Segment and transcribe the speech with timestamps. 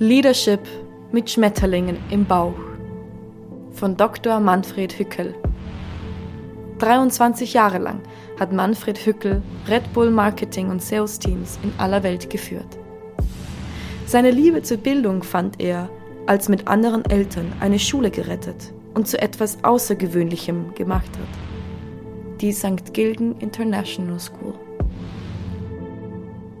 [0.00, 0.60] Leadership
[1.10, 2.54] mit Schmetterlingen im Bauch
[3.72, 4.38] von Dr.
[4.38, 5.34] Manfred Hückel.
[6.78, 8.00] 23 Jahre lang
[8.38, 12.78] hat Manfred Hückel Red Bull Marketing und Sales Teams in aller Welt geführt.
[14.06, 15.90] Seine Liebe zur Bildung fand er,
[16.26, 22.40] als mit anderen Eltern eine Schule gerettet und zu etwas Außergewöhnlichem gemacht hat.
[22.40, 22.94] Die St.
[22.94, 24.54] Gilgen International School.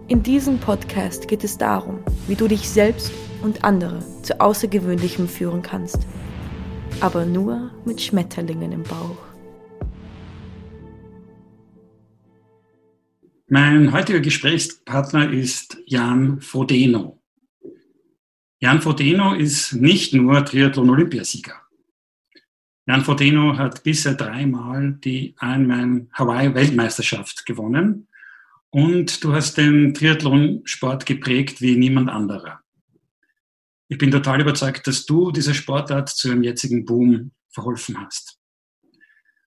[0.08, 5.62] In diesem Podcast geht es darum, wie du dich selbst und andere zu Außergewöhnlichem führen
[5.62, 6.06] kannst.
[7.00, 9.18] Aber nur mit Schmetterlingen im Bauch.
[13.50, 17.22] Mein heutiger Gesprächspartner ist Jan Frodeno.
[18.60, 21.54] Jan Frodeno ist nicht nur Triathlon-Olympiasieger.
[22.86, 28.08] Jan Frodeno hat bisher dreimal die Ironman Hawaii Weltmeisterschaft gewonnen
[28.70, 32.60] und du hast den Triathlon-Sport geprägt wie niemand anderer.
[33.88, 38.38] Ich bin total überzeugt, dass du dieser Sportart zu einem jetzigen Boom verholfen hast.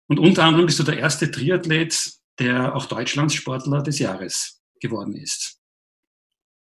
[0.08, 5.16] Und unter anderem bist du der erste Triathlet, der auch Deutschlands Sportler des Jahres geworden
[5.16, 5.61] ist.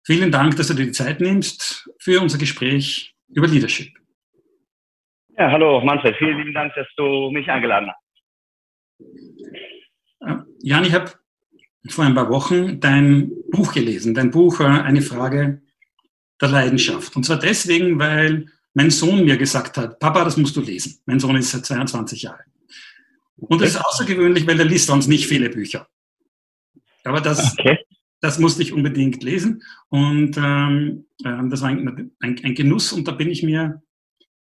[0.06, 3.94] Vielen Dank, dass du dir die Zeit nimmst für unser Gespräch über Leadership.
[5.38, 8.04] Ja, hallo Manfred, vielen lieben Dank, dass du mich eingeladen hast.
[10.20, 11.12] Äh, Jan, ich habe
[11.90, 15.63] vor ein paar Wochen dein Buch gelesen, dein Buch äh, Eine Frage
[16.44, 17.16] der Leidenschaft.
[17.16, 21.00] Und zwar deswegen, weil mein Sohn mir gesagt hat, Papa, das musst du lesen.
[21.06, 22.44] Mein Sohn ist seit 22 Jahren.
[23.38, 25.88] Und das ist außergewöhnlich, weil er liest sonst nicht viele Bücher.
[27.04, 27.80] Aber das, okay.
[28.22, 29.64] das musste ich unbedingt lesen.
[29.90, 32.94] Und ähm, ähm, das war ein, ein, ein Genuss.
[32.94, 33.82] Und da bin ich mir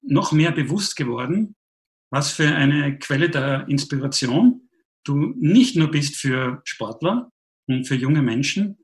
[0.02, 1.56] noch mehr bewusst geworden,
[2.10, 4.70] was für eine Quelle der Inspiration
[5.04, 7.32] du nicht nur bist für Sportler
[7.68, 8.78] und für junge Menschen,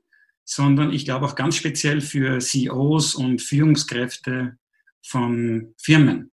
[0.44, 4.58] sondern ich glaube auch ganz speziell für CEOs und Führungskräfte
[5.02, 6.30] von Firmen.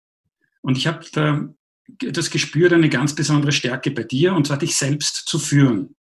[0.62, 1.50] Und ich habe da
[2.00, 5.96] das gespürt, eine ganz besondere Stärke bei dir, und zwar dich selbst zu führen.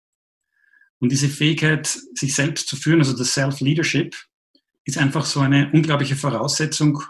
[1.00, 4.16] Und diese Fähigkeit, sich selbst zu führen, also das Self-Leadership,
[4.84, 7.02] ist einfach so eine unglaubliche Voraussetzung,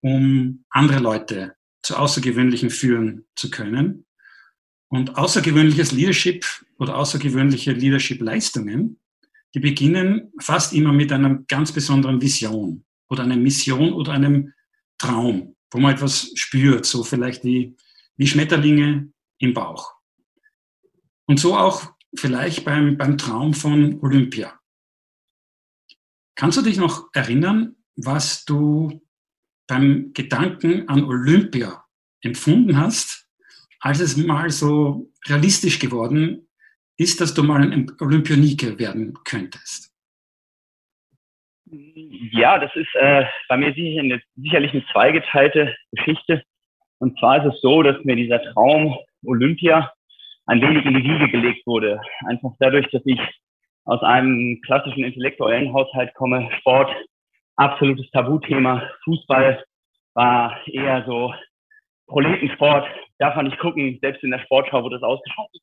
[0.00, 4.04] um andere Leute zu Außergewöhnlichen führen zu können.
[4.88, 6.44] Und außergewöhnliches Leadership
[6.78, 9.00] oder außergewöhnliche Leadership-Leistungen
[9.54, 14.52] die beginnen fast immer mit einer ganz besonderen Vision oder einer Mission oder einem
[14.98, 17.76] Traum, wo man etwas spürt, so vielleicht wie,
[18.16, 19.94] wie Schmetterlinge im Bauch.
[21.26, 24.58] Und so auch vielleicht beim, beim Traum von Olympia.
[26.34, 29.00] Kannst du dich noch erinnern, was du
[29.68, 31.84] beim Gedanken an Olympia
[32.22, 33.28] empfunden hast,
[33.78, 36.48] als es mal so realistisch geworden
[36.96, 39.92] ist, dass du mal ein Olympionike werden könntest?
[41.66, 46.42] Ja, das ist äh, bei mir sicher eine, sicherlich eine zweigeteilte Geschichte.
[46.98, 49.92] Und zwar ist es so, dass mir dieser Traum Olympia
[50.46, 52.00] ein wenig in die Wiege gelegt wurde.
[52.26, 53.20] Einfach dadurch, dass ich
[53.84, 56.48] aus einem klassischen intellektuellen Haushalt komme.
[56.60, 56.94] Sport,
[57.56, 58.88] absolutes Tabuthema.
[59.04, 59.64] Fußball
[60.14, 61.34] war eher so
[62.06, 62.86] Proletensport,
[63.18, 63.98] darf man nicht gucken.
[64.00, 65.62] Selbst in der Sportschau wurde das ausgeschaltet.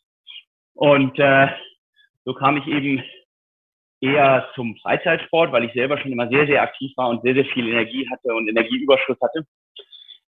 [0.82, 1.48] Und äh,
[2.26, 3.04] so kam ich eben
[4.02, 7.46] eher zum Freizeitsport, weil ich selber schon immer sehr, sehr aktiv war und sehr, sehr
[7.46, 9.46] viel Energie hatte und Energieüberschuss hatte.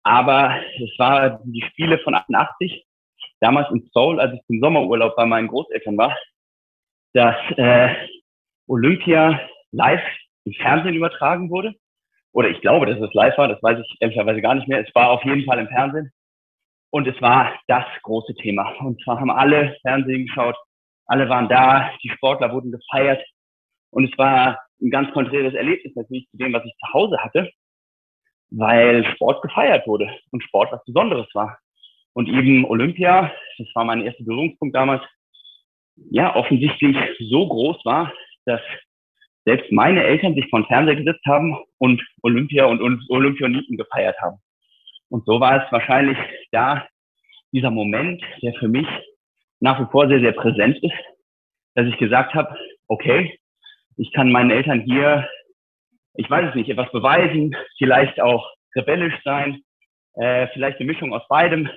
[0.04, 2.86] Aber es war die Spiele von 88,
[3.40, 6.16] damals in Seoul, als ich zum Sommerurlaub bei meinen Großeltern war,
[7.12, 7.96] dass äh,
[8.68, 9.40] Olympia
[9.72, 10.06] live
[10.44, 11.74] im Fernsehen übertragen wurde.
[12.30, 14.86] Oder ich glaube, dass es live war, das weiß ich ehrlicherweise gar nicht mehr.
[14.86, 16.12] Es war auf jeden Fall im Fernsehen.
[16.96, 18.72] Und es war das große Thema.
[18.80, 20.56] Und zwar haben alle Fernsehen geschaut,
[21.04, 23.22] alle waren da, die Sportler wurden gefeiert.
[23.90, 27.50] Und es war ein ganz konträres Erlebnis natürlich zu dem, was ich zu Hause hatte,
[28.48, 31.58] weil Sport gefeiert wurde und Sport was Besonderes war.
[32.14, 35.02] Und eben Olympia, das war mein erster Berührungspunkt damals,
[35.96, 36.96] ja, offensichtlich
[37.28, 38.10] so groß war,
[38.46, 38.62] dass
[39.44, 42.80] selbst meine Eltern sich von Fernseher gesetzt haben und Olympia und
[43.10, 44.38] Olympioniken gefeiert haben.
[45.08, 46.18] Und so war es wahrscheinlich
[46.50, 46.86] da
[47.53, 48.86] dieser Moment, der für mich
[49.60, 50.92] nach wie vor sehr, sehr präsent ist,
[51.74, 52.56] dass ich gesagt habe,
[52.88, 53.38] okay,
[53.97, 55.28] ich kann meinen Eltern hier,
[56.14, 59.62] ich weiß es nicht, etwas beweisen, vielleicht auch rebellisch sein,
[60.14, 61.68] äh, vielleicht eine Mischung aus beidem.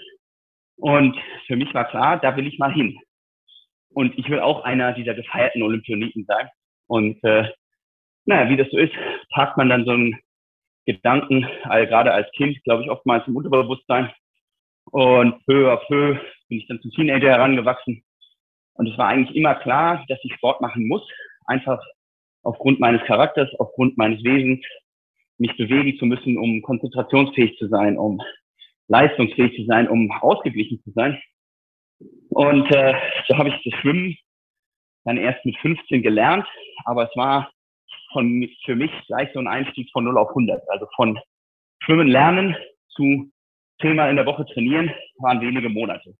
[0.77, 1.17] Und
[1.47, 2.97] für mich war klar, da will ich mal hin.
[3.91, 6.49] Und ich will auch einer dieser gefeierten Olympioniken sein.
[6.87, 7.49] Und äh,
[8.25, 8.93] naja, wie das so ist,
[9.33, 10.19] packt man dann so ein
[10.94, 14.12] Gedanken, gerade als Kind, glaube ich, oftmals im Unterbewusstsein.
[14.91, 18.03] Und peu à peu bin ich dann zum Teenager herangewachsen.
[18.74, 21.07] Und es war eigentlich immer klar, dass ich Sport machen muss.
[21.45, 21.80] Einfach
[22.44, 24.65] aufgrund meines Charakters, aufgrund meines Wesens.
[25.39, 28.21] mich bewegen zu müssen, um konzentrationsfähig zu sein, um
[28.88, 31.21] leistungsfähig zu sein, um ausgeglichen zu sein.
[32.30, 32.94] Und äh,
[33.27, 34.18] so habe ich das Schwimmen
[35.06, 36.45] dann erst mit 15 gelernt,
[36.85, 37.51] aber es war
[38.12, 40.62] von, für mich gleich so ein Einstieg von 0 auf 100.
[40.69, 41.19] Also von
[41.83, 42.56] Schwimmen lernen
[42.89, 43.31] zu
[43.81, 46.15] zehnmal in der Woche trainieren waren wenige Monate.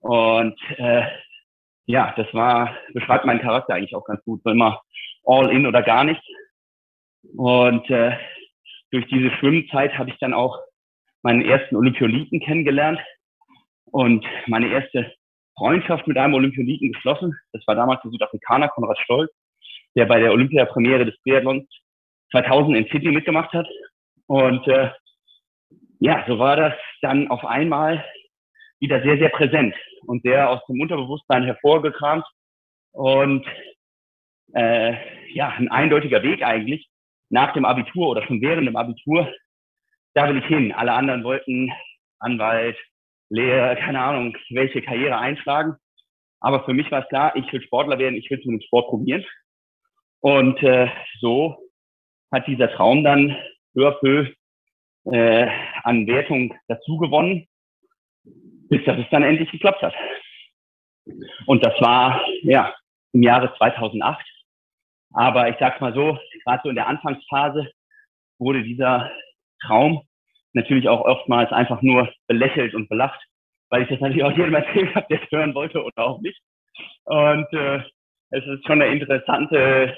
[0.00, 1.02] Und äh,
[1.86, 4.40] ja, das war, beschreibt meinen Charakter eigentlich auch ganz gut.
[4.44, 4.80] So immer
[5.24, 6.22] all in oder gar nicht.
[7.36, 8.16] Und äh,
[8.90, 10.58] durch diese Schwimmzeit habe ich dann auch
[11.22, 13.00] meinen ersten Olympioliten kennengelernt
[13.84, 15.12] und meine erste
[15.56, 17.36] Freundschaft mit einem Olympioliten geschlossen.
[17.52, 19.30] Das war damals der Südafrikaner Konrad Stolz,
[19.96, 21.66] der bei der Olympiapremiere des Triathlons
[22.32, 23.66] 2000 in Sydney mitgemacht hat.
[24.26, 24.90] Und äh,
[25.98, 28.04] ja, so war das dann auf einmal
[28.78, 29.74] wieder sehr, sehr präsent
[30.06, 32.24] und sehr aus dem Unterbewusstsein hervorgekramt
[32.92, 33.46] und
[34.54, 34.94] äh,
[35.32, 36.88] ja, ein eindeutiger Weg eigentlich
[37.28, 39.32] nach dem Abitur oder schon während dem Abitur.
[40.14, 40.72] Da will ich hin.
[40.72, 41.70] Alle anderen wollten
[42.18, 42.76] Anwalt,
[43.28, 45.76] Lehrer, keine Ahnung, welche Karriere einschlagen.
[46.40, 48.66] Aber für mich war es klar, ich will Sportler werden, ich will es mit dem
[48.66, 49.24] Sport probieren.
[50.20, 50.88] Und äh,
[51.20, 51.56] so
[52.32, 53.36] hat dieser Traum dann
[53.74, 54.26] peu à peu
[55.12, 55.48] äh,
[55.82, 57.46] an Wertung dazu gewonnen,
[58.68, 59.94] bis das es dann endlich geklappt hat.
[61.46, 62.74] Und das war ja
[63.12, 64.24] im Jahre 2008.
[65.12, 67.70] Aber ich sag's mal so, gerade so in der Anfangsphase
[68.38, 69.10] wurde dieser
[69.62, 70.02] Traum
[70.52, 73.20] natürlich auch oftmals einfach nur belächelt und belacht,
[73.70, 76.40] weil ich das natürlich auch jedem erzählt habe, der es hören wollte oder auch nicht.
[77.04, 77.82] Und äh,
[78.30, 79.96] es ist schon eine interessante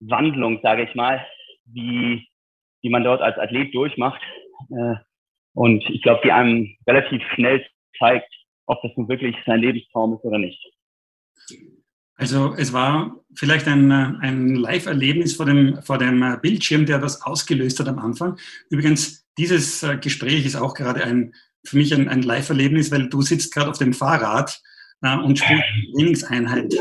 [0.00, 1.24] Wandlung, sage ich mal,
[1.66, 2.26] wie
[2.82, 4.20] die man dort als Athlet durchmacht.
[4.70, 4.94] Äh,
[5.54, 7.64] und ich glaube, die einem relativ schnell
[7.98, 8.32] zeigt,
[8.66, 10.62] ob das nun wirklich sein Lebenstraum ist oder nicht.
[12.16, 17.78] Also es war vielleicht ein, ein Live-Erlebnis vor dem, vor dem Bildschirm, der das ausgelöst
[17.78, 18.36] hat am Anfang.
[18.70, 21.32] Übrigens, dieses äh, Gespräch ist auch gerade ein,
[21.64, 24.60] für mich ein, ein Live-Erlebnis, weil du sitzt gerade auf dem Fahrrad
[25.02, 26.74] äh, und spielst Trainingseinheit.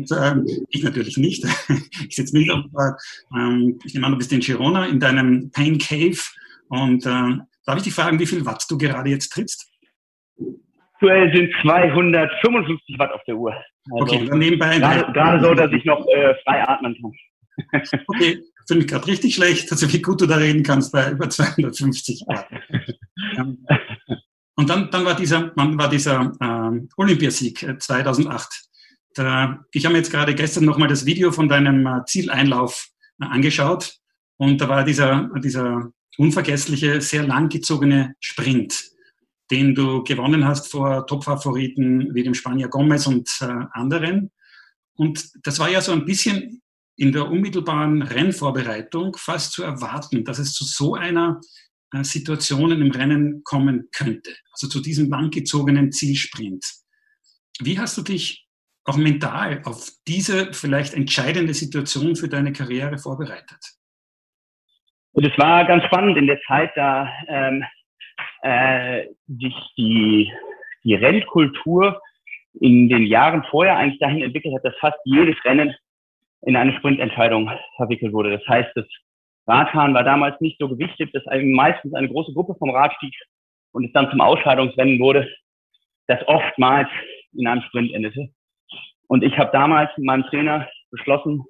[0.00, 1.44] Und, äh, ich natürlich nicht.
[2.08, 5.78] ich sitze nicht auf, äh, ich nehme an, du bist in Girona in deinem Pain
[5.78, 6.18] Cave.
[6.68, 9.68] Und äh, darf ich dich fragen, wie viel Watt du gerade jetzt trittst?
[10.94, 13.52] Aktuell sind 255 Watt auf der Uhr.
[13.52, 14.78] Also okay, dann nebenbei.
[14.78, 17.12] Gerade, gerade so, dass ich noch äh, frei atmen kann.
[18.06, 21.28] okay, finde ich gerade richtig schlecht, also wie gut du da reden kannst bei über
[21.28, 22.46] 250 Watt.
[24.56, 28.69] Und dann, dann war dieser, dann war dieser ähm, Olympiasieg 2008.
[29.12, 32.88] Ich habe mir jetzt gerade gestern nochmal das Video von deinem äh, Zieleinlauf
[33.20, 33.96] äh, angeschaut
[34.36, 38.90] und da war dieser, dieser unvergessliche, sehr langgezogene Sprint,
[39.50, 44.30] den du gewonnen hast vor Topfavoriten wie dem Spanier Gomez und äh, anderen.
[44.94, 46.62] Und das war ja so ein bisschen
[46.96, 51.40] in der unmittelbaren Rennvorbereitung fast zu erwarten, dass es zu so einer
[52.02, 54.36] Situationen im Rennen kommen könnte.
[54.52, 56.64] Also zu diesem langgezogenen Zielsprint.
[57.60, 58.39] Wie hast du dich
[58.84, 63.60] auch mental auf diese vielleicht entscheidende Situation für deine Karriere vorbereitet?
[65.12, 67.64] Und es war ganz spannend in der Zeit, da ähm,
[68.42, 70.32] äh, sich die,
[70.84, 72.00] die Rennkultur
[72.60, 75.74] in den Jahren vorher eigentlich dahin entwickelt hat, dass fast jedes Rennen
[76.42, 78.30] in eine Sprintentscheidung verwickelt wurde.
[78.30, 78.86] Das heißt, das
[79.46, 83.14] Radfahren war damals nicht so gewichtet, dass meistens eine große Gruppe vom Rad stieg
[83.72, 85.28] und es dann zum Ausscheidungsrennen wurde,
[86.06, 86.88] das oftmals
[87.32, 88.30] in einem Sprint endete.
[89.10, 91.42] Und ich habe damals mit meinem Trainer beschlossen,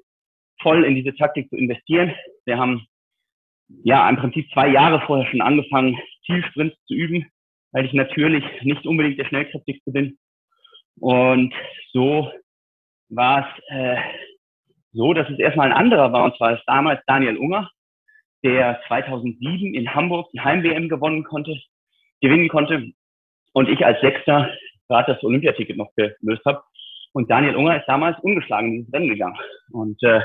[0.62, 2.14] voll in diese Taktik zu investieren.
[2.47, 2.87] Wir haben
[3.85, 7.31] ja im Prinzip zwei Jahre vorher schon angefangen, Zielsprints zu üben,
[7.73, 10.19] weil ich natürlich nicht unbedingt der schnellkräftigste bin.
[11.00, 11.52] Und
[11.93, 12.33] so
[13.11, 13.97] war es äh,
[14.93, 17.71] so, dass es erstmal ein anderer war, und zwar ist damals Daniel Unger,
[18.43, 21.61] der 2007 in Hamburg die Heim-WM gewonnen konnte,
[22.23, 22.90] gewinnen konnte
[23.52, 24.50] und ich als Sechster
[24.88, 26.62] gerade das Olympiaticket noch gelöst habe.
[27.12, 29.38] Und Daniel Unger ist damals ungeschlagen in dieses Rennen gegangen
[29.73, 30.21] und äh,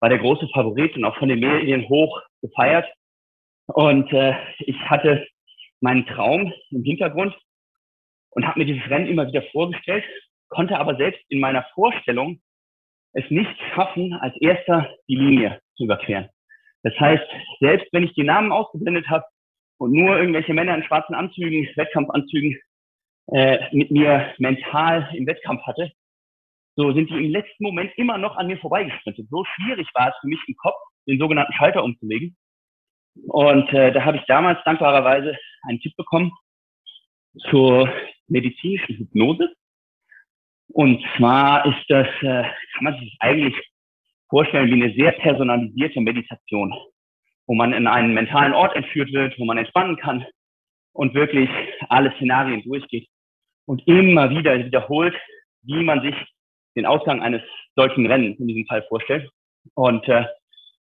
[0.00, 2.86] war der große Favorit und auch von den Medien hoch gefeiert.
[3.66, 5.26] Und äh, ich hatte
[5.80, 7.34] meinen Traum im Hintergrund
[8.30, 10.04] und habe mir dieses Rennen immer wieder vorgestellt,
[10.48, 12.40] konnte aber selbst in meiner Vorstellung
[13.12, 16.28] es nicht schaffen, als erster die Linie zu überqueren.
[16.82, 17.24] Das heißt,
[17.60, 19.24] selbst wenn ich die Namen ausgeblendet habe
[19.78, 22.60] und nur irgendwelche Männer in schwarzen Anzügen, Wettkampfanzügen
[23.28, 25.92] äh, mit mir mental im Wettkampf hatte,
[26.76, 29.28] so sind die im letzten Moment immer noch an mir vorbeigesprintet.
[29.30, 30.76] So schwierig war es für mich im Kopf,
[31.06, 32.36] den sogenannten Schalter umzulegen.
[33.28, 36.32] Und äh, da habe ich damals dankbarerweise einen Tipp bekommen
[37.50, 37.92] zur
[38.26, 39.54] medizinischen Hypnose.
[40.68, 42.42] Und zwar ist das, äh,
[42.74, 43.54] kann man sich eigentlich
[44.28, 46.74] vorstellen wie eine sehr personalisierte Meditation.
[47.46, 50.24] wo man in einen mentalen Ort entführt wird, wo man entspannen kann
[50.92, 51.50] und wirklich
[51.88, 53.08] alle Szenarien durchgeht
[53.66, 55.14] und immer wieder wiederholt,
[55.62, 56.14] wie man sich
[56.76, 57.42] den Ausgang eines
[57.76, 59.30] solchen Rennens in diesem Fall vorstellt.
[59.74, 60.24] Und äh,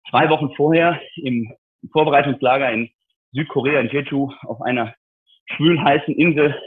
[0.10, 1.54] zwei Wochen vorher im
[1.92, 2.90] Vorbereitungslager in
[3.32, 4.94] Südkorea, in Jeju, auf einer
[5.56, 6.60] schwülheißen Insel,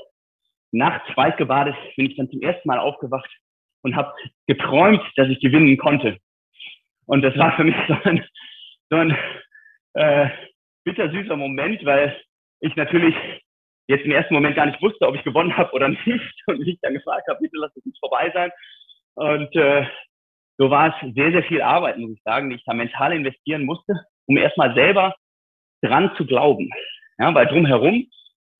[0.72, 3.30] nachts schweißgebadet, bin ich dann zum ersten Mal aufgewacht
[3.82, 4.12] und habe
[4.46, 6.18] geträumt, dass ich gewinnen konnte.
[7.06, 8.24] Und das war für mich so ein,
[8.90, 9.16] so ein
[9.94, 10.28] äh,
[10.84, 12.20] bittersüßer Moment, weil
[12.60, 13.14] ich natürlich
[13.88, 16.78] jetzt im ersten Moment gar nicht wusste, ob ich gewonnen habe oder nicht und mich
[16.82, 18.50] dann gefragt habe, bitte lass es nicht vorbei sein.
[19.16, 19.86] Und äh,
[20.58, 23.64] so war es sehr, sehr viel Arbeit, muss ich sagen, die ich da mental investieren
[23.64, 23.94] musste,
[24.26, 25.14] um erstmal selber
[25.82, 26.70] dran zu glauben.
[27.18, 28.06] Ja, weil drumherum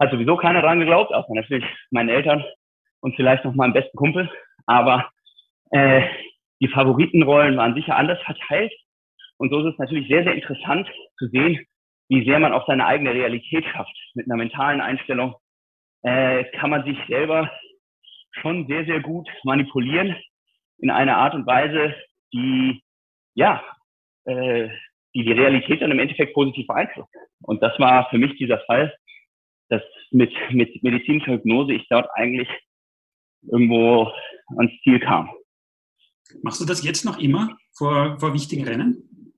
[0.01, 2.45] hat sowieso keiner dran geglaubt, außer natürlich meine Eltern
[3.01, 4.31] und vielleicht noch meinem besten Kumpel.
[4.67, 5.11] Aber
[5.71, 6.03] äh,
[6.61, 8.73] die Favoritenrollen waren sicher anders verteilt.
[9.39, 11.67] Und so ist es natürlich sehr, sehr interessant zu sehen,
[12.09, 13.95] wie sehr man auch seine eigene Realität schafft.
[14.15, 15.35] Mit einer mentalen Einstellung
[16.03, 17.51] äh, kann man sich selber
[18.41, 20.17] schon sehr, sehr gut manipulieren
[20.79, 21.95] in einer Art und Weise,
[22.33, 22.83] die
[23.35, 23.63] ja,
[24.25, 24.69] äh,
[25.15, 27.13] die die Realität dann im Endeffekt positiv beeinflusst.
[27.43, 28.95] Und das war für mich dieser Fall,
[29.69, 32.49] dass mit, mit medizinischer Hypnose ich dort eigentlich
[33.51, 34.11] irgendwo
[34.57, 35.31] ans Ziel kam.
[36.43, 39.33] Machst du das jetzt noch immer vor, vor wichtigen Rennen?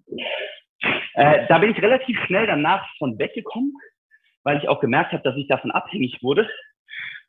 [1.14, 3.72] Äh, da bin ich relativ schnell danach von weggekommen,
[4.44, 6.48] weil ich auch gemerkt habe, dass ich davon abhängig wurde.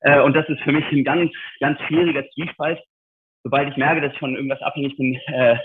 [0.02, 2.80] Äh, und das ist für mich ein ganz, ganz schwieriger Zwiespalt.
[3.44, 5.58] Sobald ich merke, dass ich von irgendwas abhängig bin, äh,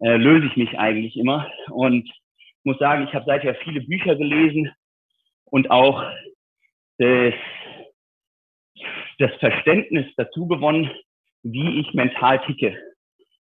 [0.00, 1.50] äh, löse ich mich eigentlich immer.
[1.70, 2.10] Und
[2.64, 4.70] muss sagen, ich habe seither viele Bücher gelesen
[5.44, 6.02] und auch
[6.98, 7.34] das,
[9.18, 10.90] das Verständnis dazu gewonnen,
[11.42, 12.78] wie ich mental ticke.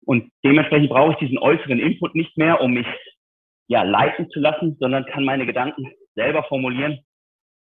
[0.04, 2.86] Und dementsprechend brauche ich diesen äußeren Input nicht mehr, um mich
[3.68, 7.00] ja leiten zu lassen, sondern kann meine Gedanken selber formulieren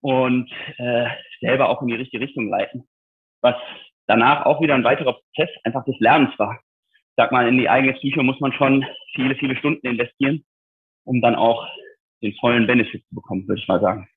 [0.02, 1.08] und äh,
[1.42, 2.88] selber auch in die richtige Richtung leiten.
[3.42, 3.56] Was
[4.12, 6.60] danach auch wieder ein weiterer Prozess einfach des Lernens war.
[7.16, 10.44] sag mal, in die eigene Psyche muss man schon viele, viele Stunden investieren,
[11.06, 11.66] um dann auch
[12.22, 14.08] den vollen Benefit zu bekommen, würde ich mal sagen.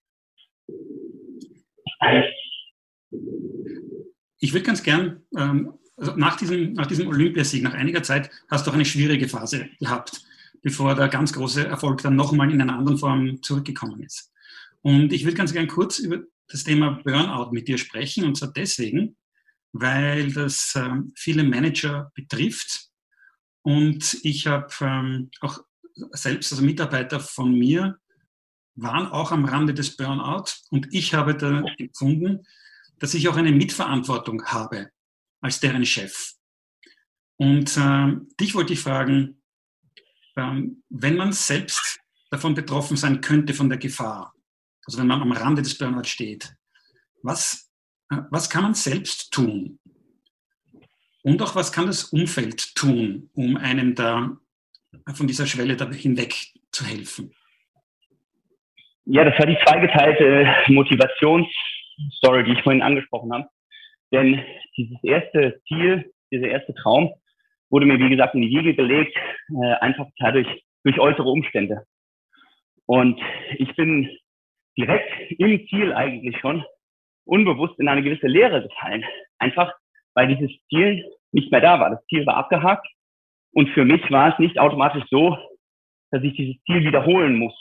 [4.40, 8.66] Ich würde ganz gern, ähm, also nach, diesem, nach diesem Olympiasieg, nach einiger Zeit, hast
[8.66, 10.22] du auch eine schwierige Phase gehabt,
[10.62, 14.32] bevor der ganz große Erfolg dann nochmal in einer anderen Form zurückgekommen ist.
[14.82, 18.52] Und ich würde ganz gern kurz über das Thema Burnout mit dir sprechen, und zwar
[18.52, 19.16] deswegen,
[19.74, 22.90] weil das ähm, viele Manager betrifft.
[23.62, 25.58] Und ich habe ähm, auch
[26.12, 27.98] selbst, also Mitarbeiter von mir,
[28.76, 32.44] waren auch am Rande des Burnout und ich habe da empfunden,
[32.98, 34.90] dass ich auch eine Mitverantwortung habe
[35.40, 36.34] als deren Chef.
[37.36, 39.42] Und äh, dich wollte ich fragen,
[40.36, 41.98] ähm, wenn man selbst
[42.30, 44.34] davon betroffen sein könnte von der Gefahr,
[44.86, 46.54] also wenn man am Rande des Burnout steht,
[47.22, 47.63] was,
[48.30, 49.78] was kann man selbst tun?
[51.22, 54.36] Und auch was kann das Umfeld tun, um einem da
[55.14, 56.34] von dieser Schwelle da hinweg
[56.70, 57.34] zu helfen?
[59.06, 63.48] Ja, das war die zweigeteilte Motivationsstory, die ich vorhin angesprochen habe.
[64.12, 64.42] Denn
[64.76, 67.12] dieses erste Ziel, dieser erste Traum
[67.70, 69.16] wurde mir, wie gesagt, in die Wiege gelegt,
[69.62, 70.46] äh, einfach dadurch,
[70.84, 71.84] durch äußere Umstände.
[72.86, 73.20] Und
[73.58, 74.10] ich bin
[74.76, 76.64] direkt im Ziel eigentlich schon
[77.24, 79.04] unbewusst in eine gewisse Leere gefallen.
[79.38, 79.72] Einfach,
[80.14, 81.90] weil dieses Ziel nicht mehr da war.
[81.90, 82.86] Das Ziel war abgehakt.
[83.52, 85.36] Und für mich war es nicht automatisch so,
[86.10, 87.54] dass ich dieses Ziel wiederholen muss.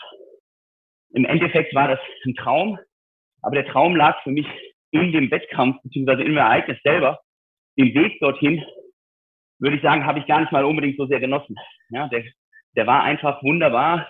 [1.14, 2.80] Im Endeffekt war das ein Traum,
[3.42, 4.48] aber der Traum lag für mich
[4.92, 7.20] in dem Wettkampf beziehungsweise im Ereignis selber.
[7.78, 8.64] Den Weg dorthin,
[9.60, 11.56] würde ich sagen, habe ich gar nicht mal unbedingt so sehr genossen.
[11.90, 12.24] Ja, der,
[12.76, 14.08] der war einfach wunderbar,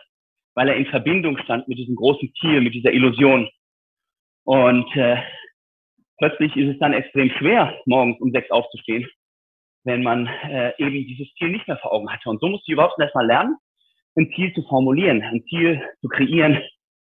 [0.56, 3.50] weil er in Verbindung stand mit diesem großen Ziel, mit dieser Illusion.
[4.46, 5.22] Und äh,
[6.18, 9.08] plötzlich ist es dann extrem schwer, morgens um sechs aufzustehen,
[9.84, 12.30] wenn man äh, eben dieses Ziel nicht mehr vor Augen hatte.
[12.30, 13.58] Und so musste ich überhaupt erst mal lernen,
[14.16, 16.62] ein Ziel zu formulieren, ein Ziel zu kreieren,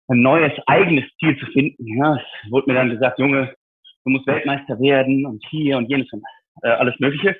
[0.08, 1.86] ein neues eigenes Ziel zu finden.
[1.98, 3.54] Ja, es wurde mir dann gesagt, Junge,
[4.04, 6.22] du musst Weltmeister werden und hier und jenes und
[6.62, 7.36] äh, alles Mögliche.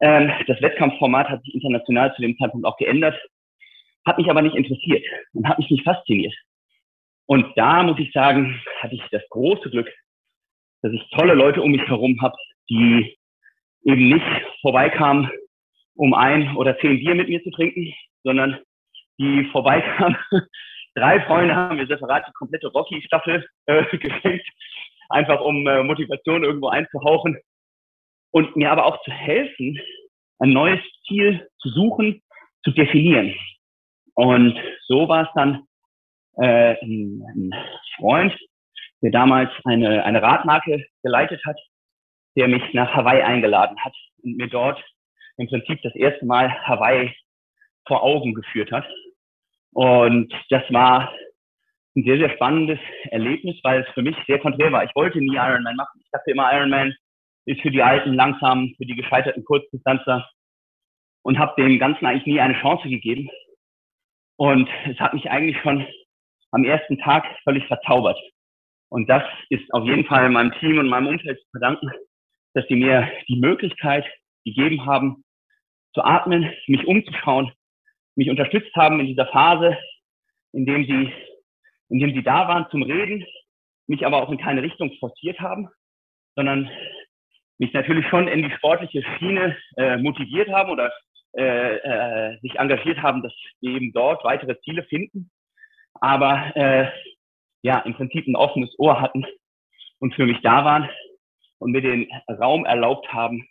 [0.00, 3.16] Ähm, das Wettkampfformat hat sich international zu dem Zeitpunkt auch geändert,
[4.06, 5.04] hat mich aber nicht interessiert
[5.34, 6.34] und hat mich nicht fasziniert.
[7.26, 9.92] Und da muss ich sagen, hatte ich das große Glück,
[10.82, 12.36] dass ich tolle Leute um mich herum habe,
[12.70, 13.16] die
[13.84, 14.26] eben nicht
[14.60, 15.30] vorbeikamen,
[15.94, 17.92] um ein oder zehn Bier mit mir zu trinken,
[18.22, 18.58] sondern
[19.18, 20.16] die vorbeikamen.
[20.94, 24.46] Drei Freunde haben mir separat die komplette Rocky-Staffel äh, geschenkt,
[25.08, 27.38] einfach um äh, Motivation irgendwo einzuhauchen
[28.30, 29.78] und mir aber auch zu helfen,
[30.40, 32.22] ein neues Ziel zu suchen,
[32.62, 33.34] zu definieren.
[34.14, 35.64] Und so war es dann
[36.36, 37.54] äh, ein, ein
[37.96, 38.34] Freund,
[39.02, 41.58] der damals eine, eine Radmarke geleitet hat,
[42.36, 44.82] der mich nach Hawaii eingeladen hat und mir dort
[45.36, 47.14] im Prinzip das erste Mal Hawaii
[47.86, 48.86] vor Augen geführt hat.
[49.72, 51.12] Und das war
[51.96, 52.78] ein sehr, sehr spannendes
[53.10, 54.84] Erlebnis, weil es für mich sehr konträr war.
[54.84, 56.00] Ich wollte nie Ironman machen.
[56.02, 56.94] Ich dachte immer, Ironman
[57.46, 60.28] ist für die alten, langsamen, für die gescheiterten Kurzdistanzer
[61.22, 63.28] und habe dem Ganzen eigentlich nie eine Chance gegeben.
[64.36, 65.86] Und es hat mich eigentlich schon
[66.52, 68.18] am ersten Tag völlig verzaubert.
[68.90, 71.90] Und das ist auf jeden Fall meinem Team und meinem Umfeld zu verdanken,
[72.54, 74.06] dass sie mir die Möglichkeit
[74.44, 75.24] gegeben haben,
[75.94, 77.52] zu atmen, mich umzuschauen,
[78.14, 79.76] mich unterstützt haben in dieser Phase,
[80.52, 81.12] in dem sie,
[81.90, 83.24] in dem sie da waren zum Reden,
[83.86, 85.68] mich aber auch in keine Richtung forciert haben,
[86.34, 86.70] sondern
[87.58, 90.92] mich natürlich schon in die sportliche Schiene äh, motiviert haben oder
[91.36, 95.30] äh, äh, sich engagiert haben, dass wir eben dort weitere Ziele finden,
[95.94, 96.88] aber äh,
[97.62, 99.24] ja im Prinzip ein offenes Ohr hatten
[99.98, 100.88] und für mich da waren
[101.58, 103.46] und mir den Raum erlaubt haben,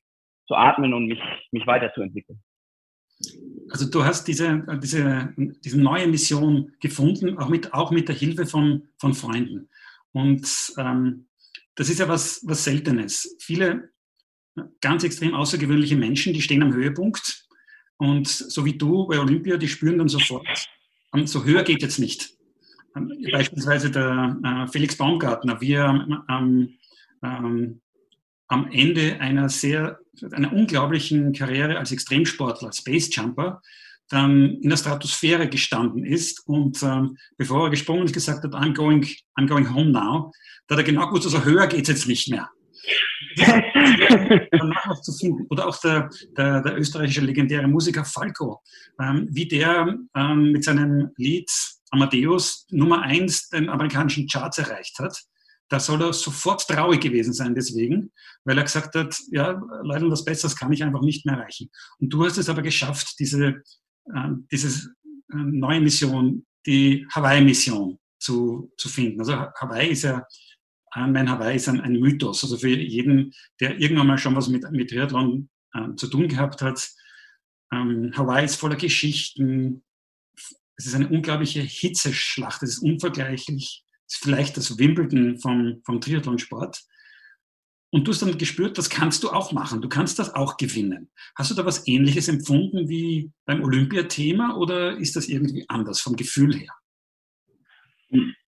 [0.47, 1.19] zu atmen und mich,
[1.51, 2.41] mich weiterzuentwickeln.
[3.69, 8.45] Also du hast diese, diese, diese neue Mission gefunden, auch mit, auch mit der Hilfe
[8.45, 9.69] von, von Freunden.
[10.13, 11.27] Und ähm,
[11.75, 13.35] das ist ja was, was Seltenes.
[13.39, 13.89] Viele
[14.81, 17.47] ganz extrem außergewöhnliche Menschen, die stehen am Höhepunkt
[17.97, 20.47] und so wie du bei Olympia, die spüren dann sofort,
[21.13, 22.36] ähm, so höher geht jetzt nicht.
[22.97, 26.77] Ähm, beispielsweise der äh, Felix Baumgartner, wie er ähm,
[27.23, 27.81] ähm,
[28.47, 29.99] am Ende einer sehr,
[30.31, 33.61] einer unglaublichen Karriere als Extremsportler, als Space Jumper,
[34.09, 38.73] dann in der Stratosphäre gestanden ist und ähm, bevor er gesprungen ist, gesagt hat, I'm
[38.73, 39.05] going,
[39.37, 40.31] I'm going home now,
[40.67, 42.49] da hat er genau gewusst, also höher geht's jetzt nicht mehr.
[44.51, 45.45] danach zu finden.
[45.49, 48.61] Oder auch der, der, der österreichische legendäre Musiker Falco,
[49.01, 51.51] ähm, wie der ähm, mit seinem Lied
[51.91, 55.27] Amadeus Nummer eins den amerikanischen Charts erreicht hat
[55.69, 58.11] da soll er sofort traurig gewesen sein deswegen,
[58.45, 61.69] weil er gesagt hat, ja, leider was Besseres kann ich einfach nicht mehr erreichen.
[61.99, 63.61] Und du hast es aber geschafft, diese,
[64.05, 64.89] äh, diese
[65.31, 69.19] äh, neue Mission, die Hawaii-Mission zu, zu finden.
[69.19, 70.25] Also Hawaii ist ja,
[70.95, 72.43] mein Hawaii ist ein, ein, Mythos.
[72.43, 76.61] Also für jeden, der irgendwann mal schon was mit, mit Triathlon äh, zu tun gehabt
[76.61, 76.89] hat,
[77.71, 79.83] ähm, Hawaii ist voller Geschichten.
[80.77, 82.63] Es ist eine unglaubliche Hitzeschlacht.
[82.63, 86.79] Es ist unvergleichlich ist vielleicht das Wimbledon vom, vom Triathlonsport.
[87.89, 89.81] Und du hast dann gespürt, das kannst du auch machen.
[89.81, 91.09] Du kannst das auch gewinnen.
[91.37, 96.15] Hast du da was Ähnliches empfunden wie beim Olympiathema oder ist das irgendwie anders vom
[96.15, 96.73] Gefühl her?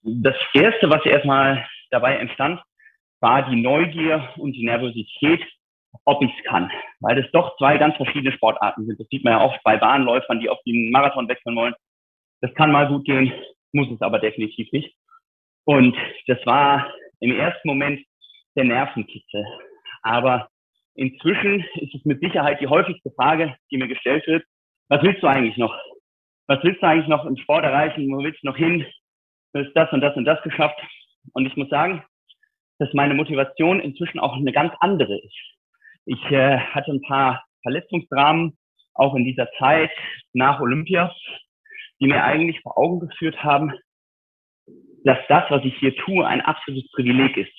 [0.01, 2.59] Das Erste, was erstmal dabei entstand,
[3.19, 5.41] war die Neugier und die Nervosität,
[6.05, 6.71] ob ich es kann.
[6.99, 8.99] Weil das doch zwei ganz verschiedene Sportarten sind.
[8.99, 11.73] Das sieht man ja oft bei Bahnläufern, die auf den Marathon wechseln wollen.
[12.41, 13.33] Das kann mal gut gehen,
[13.71, 14.95] muss es aber definitiv nicht.
[15.65, 15.95] Und
[16.27, 18.05] das war im ersten Moment
[18.55, 19.45] der Nervenkitzel.
[20.03, 20.49] Aber
[20.95, 24.43] inzwischen ist es mit Sicherheit die häufigste Frage, die mir gestellt wird.
[24.89, 25.75] Was willst du eigentlich noch?
[26.47, 28.07] Was willst du eigentlich noch im Sport erreichen?
[28.09, 28.85] Wo willst du noch hin?
[29.53, 30.79] Du hast das und das und das geschafft.
[31.33, 32.03] Und ich muss sagen,
[32.79, 35.35] dass meine Motivation inzwischen auch eine ganz andere ist.
[36.05, 38.57] Ich äh, hatte ein paar Verletzungsdramen,
[38.93, 39.91] auch in dieser Zeit
[40.33, 41.13] nach Olympia,
[41.99, 43.73] die mir eigentlich vor Augen geführt haben,
[45.03, 47.53] dass das, was ich hier tue, ein absolutes Privileg ist.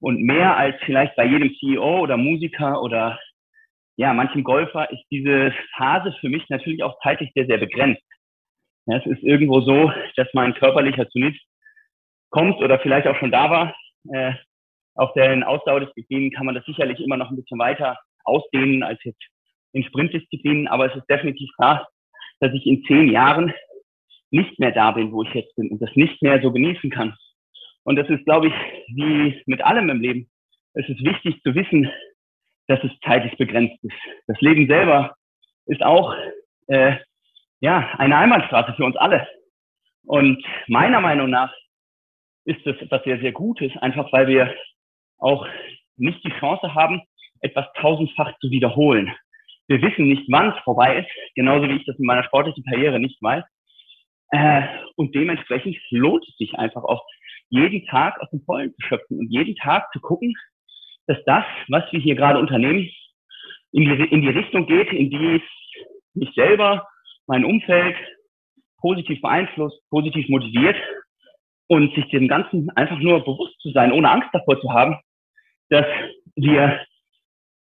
[0.00, 3.18] Und mehr als vielleicht bei jedem CEO oder Musiker oder
[3.96, 8.02] ja, manchem Golfer ist diese Phase für mich natürlich auch zeitlich sehr, sehr begrenzt.
[8.86, 11.40] Ja, es ist irgendwo so, dass mein körperlicher Zenit
[12.30, 13.74] kommt oder vielleicht auch schon da war.
[14.12, 14.34] Äh,
[14.94, 19.22] auf den Ausdauerdisziplinen kann man das sicherlich immer noch ein bisschen weiter ausdehnen als jetzt
[19.72, 21.86] in Sprintdisziplinen, aber es ist definitiv klar,
[22.40, 23.52] dass ich in zehn Jahren
[24.30, 27.16] nicht mehr da bin, wo ich jetzt bin und das nicht mehr so genießen kann.
[27.84, 28.54] Und das ist, glaube ich,
[28.94, 30.28] wie mit allem im Leben.
[30.74, 31.90] Es ist wichtig zu wissen,
[32.66, 33.94] dass es zeitlich begrenzt ist.
[34.26, 35.14] Das Leben selber
[35.66, 36.14] ist auch
[36.66, 36.96] äh,
[37.60, 39.26] ja eine Einbahnstraße für uns alle.
[40.04, 41.54] Und meiner Meinung nach
[42.44, 44.54] ist das etwas sehr, sehr Gutes, einfach weil wir
[45.18, 45.46] auch
[45.96, 47.02] nicht die Chance haben,
[47.40, 49.12] etwas tausendfach zu wiederholen.
[49.68, 53.00] Wir wissen nicht, wann es vorbei ist, genauso wie ich das in meiner sportlichen Karriere
[53.00, 53.44] nicht weiß.
[54.30, 54.62] Äh,
[54.96, 57.04] und dementsprechend lohnt es sich einfach auch,
[57.48, 60.34] jeden Tag aus dem Vollen zu schöpfen und jeden Tag zu gucken,
[61.06, 62.90] dass das, was wir hier gerade unternehmen,
[63.72, 65.42] in die, in die Richtung geht, in die es
[66.14, 66.88] mich selber,
[67.26, 67.96] mein Umfeld
[68.80, 70.76] positiv beeinflusst, positiv motiviert
[71.68, 74.96] und sich dem Ganzen einfach nur bewusst zu sein, ohne Angst davor zu haben,
[75.68, 75.86] dass
[76.36, 76.84] wir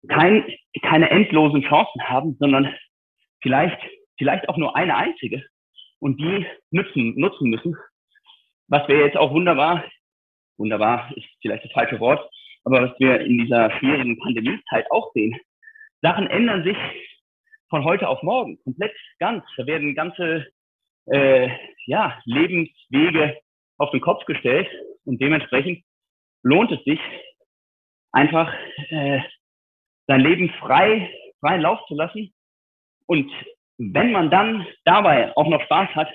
[0.07, 0.45] kein,
[0.81, 2.73] keine endlosen Chancen haben, sondern
[3.41, 3.79] vielleicht,
[4.17, 5.43] vielleicht auch nur eine einzige
[5.99, 7.75] und die nutzen, nutzen müssen,
[8.67, 9.83] was wir jetzt auch wunderbar,
[10.57, 12.29] wunderbar ist vielleicht das falsche Wort,
[12.63, 15.35] aber was wir in dieser schwierigen Pandemiezeit auch sehen,
[16.01, 16.77] Sachen ändern sich
[17.69, 19.43] von heute auf morgen, komplett ganz.
[19.57, 20.47] Da werden ganze
[21.05, 21.49] äh,
[21.85, 23.37] ja, Lebenswege
[23.77, 24.67] auf den Kopf gestellt
[25.05, 25.83] und dementsprechend
[26.43, 26.99] lohnt es sich
[28.11, 28.53] einfach
[28.89, 29.19] äh,
[30.09, 32.33] sein Leben frei, freien Lauf zu lassen.
[33.05, 33.31] Und
[33.77, 36.09] wenn man dann dabei auch noch Spaß hat,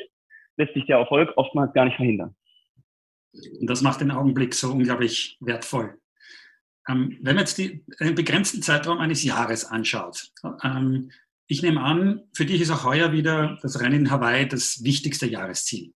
[0.57, 2.35] lässt sich der Erfolg oftmals gar nicht verhindern.
[3.33, 5.97] Und das macht den Augenblick so unglaublich wertvoll.
[6.89, 10.33] Ähm, wenn man jetzt die, einen begrenzten Zeitraum eines Jahres anschaut,
[10.65, 11.13] ähm,
[11.47, 15.27] ich nehme an, für dich ist auch heuer wieder das Rennen in Hawaii das wichtigste
[15.27, 15.93] Jahresziel.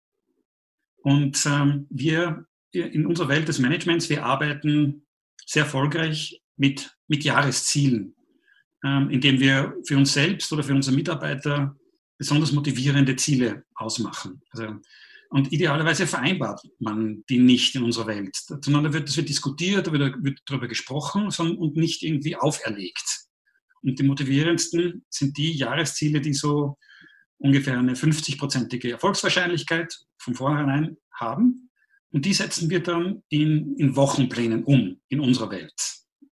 [0.98, 5.06] Und ähm, wir in unserer Welt des Managements, wir arbeiten
[5.46, 8.14] sehr erfolgreich mit, mit Jahreszielen,
[8.84, 11.76] ähm, indem wir für uns selbst oder für unsere Mitarbeiter
[12.18, 14.42] besonders motivierende Ziele ausmachen.
[14.50, 14.76] Also,
[15.30, 19.90] und idealerweise vereinbart man die nicht in unserer Welt, sondern da wird, das wird diskutiert,
[19.90, 23.26] wird, wird darüber gesprochen sondern, und nicht irgendwie auferlegt.
[23.82, 26.78] Und die motivierendsten sind die Jahresziele, die so
[27.38, 31.70] ungefähr eine 50-prozentige Erfolgswahrscheinlichkeit von vornherein haben.
[32.12, 35.74] Und die setzen wir dann in, in Wochenplänen um in unserer Welt.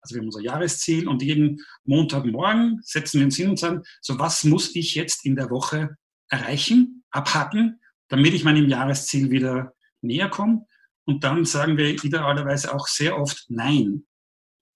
[0.04, 4.18] Also wir haben unser Jahresziel und jeden Montagmorgen setzen wir uns hin und sagen, so
[4.18, 5.96] was muss ich jetzt in der Woche
[6.28, 10.66] erreichen, abhaken, damit ich meinem Jahresziel wieder näher komme.
[11.06, 14.04] Und dann sagen wir idealerweise auch sehr oft Nein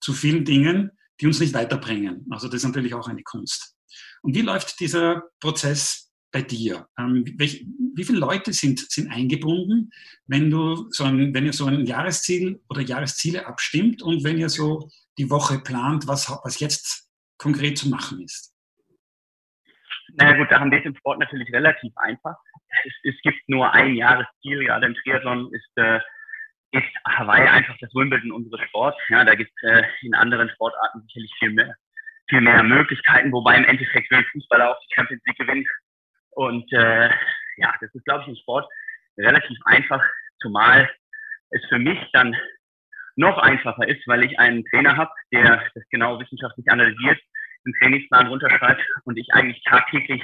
[0.01, 2.27] zu vielen Dingen, die uns nicht weiterbringen.
[2.31, 3.75] Also das ist natürlich auch eine Kunst.
[4.23, 6.89] Und wie läuft dieser Prozess bei dir?
[6.99, 9.91] Ähm, welch, wie viele Leute sind, sind eingebunden,
[10.27, 14.49] wenn du so ein, wenn ihr so ein Jahresziel oder Jahresziele abstimmt und wenn ihr
[14.49, 14.89] so
[15.19, 18.55] die Woche plant, was, was jetzt konkret zu machen ist?
[20.15, 22.37] Naja gut, da haben wir es im Sport natürlich relativ einfach.
[22.85, 26.01] Es, es gibt nur ein Jahresziel, ja, im Triathlon ist äh,
[26.73, 28.99] ist Hawaii einfach das Wimbledon unseres Sports.
[29.09, 31.75] Ja, da gibt es äh, in anderen Sportarten sicherlich viel mehr,
[32.29, 35.67] viel mehr Möglichkeiten, wobei im Endeffekt will Fußballer auch die Champions League gewinnen.
[36.31, 37.09] Und äh,
[37.57, 38.69] ja, das ist, glaube ich, im Sport
[39.17, 40.03] relativ einfach,
[40.41, 40.89] zumal
[41.51, 42.37] es für mich dann
[43.19, 47.21] noch einfacher ist, weil ich einen Trainer habe, der das genau wissenschaftlich analysiert,
[47.67, 50.23] den Trainingsplan runterschreibt und ich eigentlich tagtäglich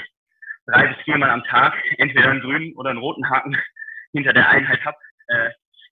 [0.66, 3.57] drei bis viermal am Tag entweder einen grünen oder einen roten Haken
[4.12, 4.96] hinter der Einheit habe.
[5.28, 5.50] Äh,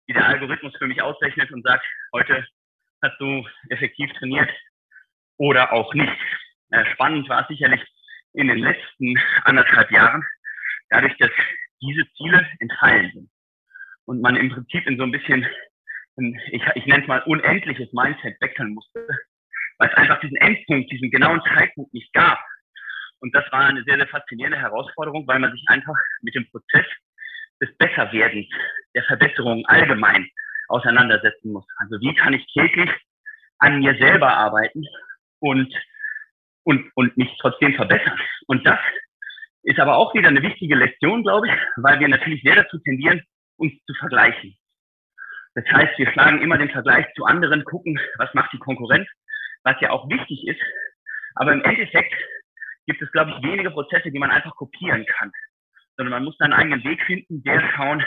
[0.07, 2.45] die der Algorithmus für mich ausrechnet und sagt, heute
[3.01, 4.49] hast du effektiv trainiert
[5.37, 6.11] oder auch nicht.
[6.71, 7.81] Äh, spannend war es sicherlich
[8.33, 10.23] in den letzten anderthalb Jahren,
[10.89, 11.31] dadurch, dass
[11.81, 13.29] diese Ziele entfallen sind
[14.05, 15.47] und man im Prinzip in so ein bisschen,
[16.17, 19.07] ich, ich nenne es mal unendliches Mindset wechseln musste,
[19.77, 22.39] weil es einfach diesen Endpunkt, diesen genauen Zeitpunkt nicht gab.
[23.19, 26.85] Und das war eine sehr, sehr faszinierende Herausforderung, weil man sich einfach mit dem Prozess
[27.61, 28.47] des Besserwerdens,
[28.95, 30.27] der Verbesserung allgemein
[30.67, 31.65] auseinandersetzen muss.
[31.77, 32.89] Also wie kann ich täglich
[33.59, 34.83] an mir selber arbeiten
[35.39, 35.73] und,
[36.63, 38.19] und, und mich trotzdem verbessern.
[38.47, 38.79] Und das
[39.63, 43.21] ist aber auch wieder eine wichtige Lektion, glaube ich, weil wir natürlich sehr dazu tendieren,
[43.57, 44.57] uns zu vergleichen.
[45.55, 49.07] Das heißt, wir schlagen immer den Vergleich zu anderen, gucken, was macht die Konkurrenz,
[49.63, 50.61] was ja auch wichtig ist.
[51.35, 52.13] Aber im Endeffekt
[52.87, 55.31] gibt es, glaube ich, wenige Prozesse, die man einfach kopieren kann
[56.01, 58.03] sondern man muss seinen eigenen Weg finden, der schauen,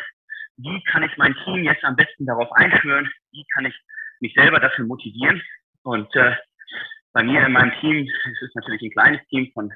[0.56, 3.74] wie kann ich mein Team jetzt am besten darauf einschwören, wie kann ich
[4.18, 5.40] mich selber dafür motivieren.
[5.82, 6.34] Und äh,
[7.12, 9.72] bei mir in meinem Team, es ist natürlich ein kleines Team von,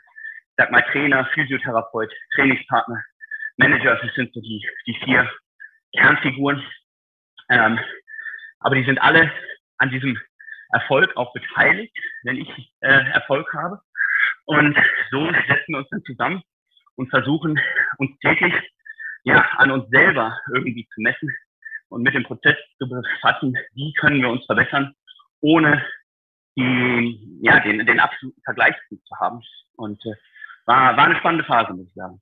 [0.57, 3.03] sag mal, Trainer, Physiotherapeut, Trainingspartner,
[3.57, 5.31] Manager, das sind so die, die vier
[5.97, 6.61] Kernfiguren.
[7.51, 7.79] Ähm,
[8.61, 9.31] aber die sind alle
[9.79, 10.19] an diesem
[10.71, 12.49] Erfolg auch beteiligt, wenn ich
[12.81, 13.81] äh, Erfolg habe.
[14.45, 14.77] Und
[15.11, 16.43] so setzen wir uns dann zusammen
[16.97, 17.61] und versuchen
[17.99, 18.55] uns täglich
[19.25, 21.35] ja, an uns selber irgendwie zu messen
[21.89, 24.95] und mit dem Prozess zu befassen, wie können wir uns verbessern,
[25.41, 25.85] ohne
[26.57, 29.41] die, ja, den, den absoluten Vergleich zu haben.
[29.77, 30.15] Und äh,
[30.67, 32.21] war, war eine spannende Phase, muss ich sagen.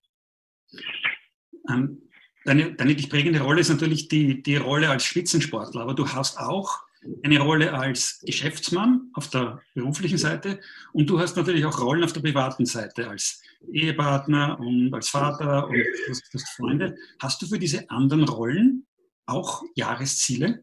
[1.71, 2.06] Ähm,
[2.47, 6.39] deine, deine dich prägende Rolle ist natürlich die, die Rolle als Spitzensportler, aber du hast
[6.39, 6.87] auch
[7.23, 10.61] eine Rolle als Geschäftsmann auf der beruflichen Seite
[10.93, 15.69] und du hast natürlich auch Rollen auf der privaten Seite als Ehepartner und als Vater
[15.69, 16.97] und hast Freunde.
[17.21, 18.87] Hast du für diese anderen Rollen
[19.27, 20.63] auch Jahresziele?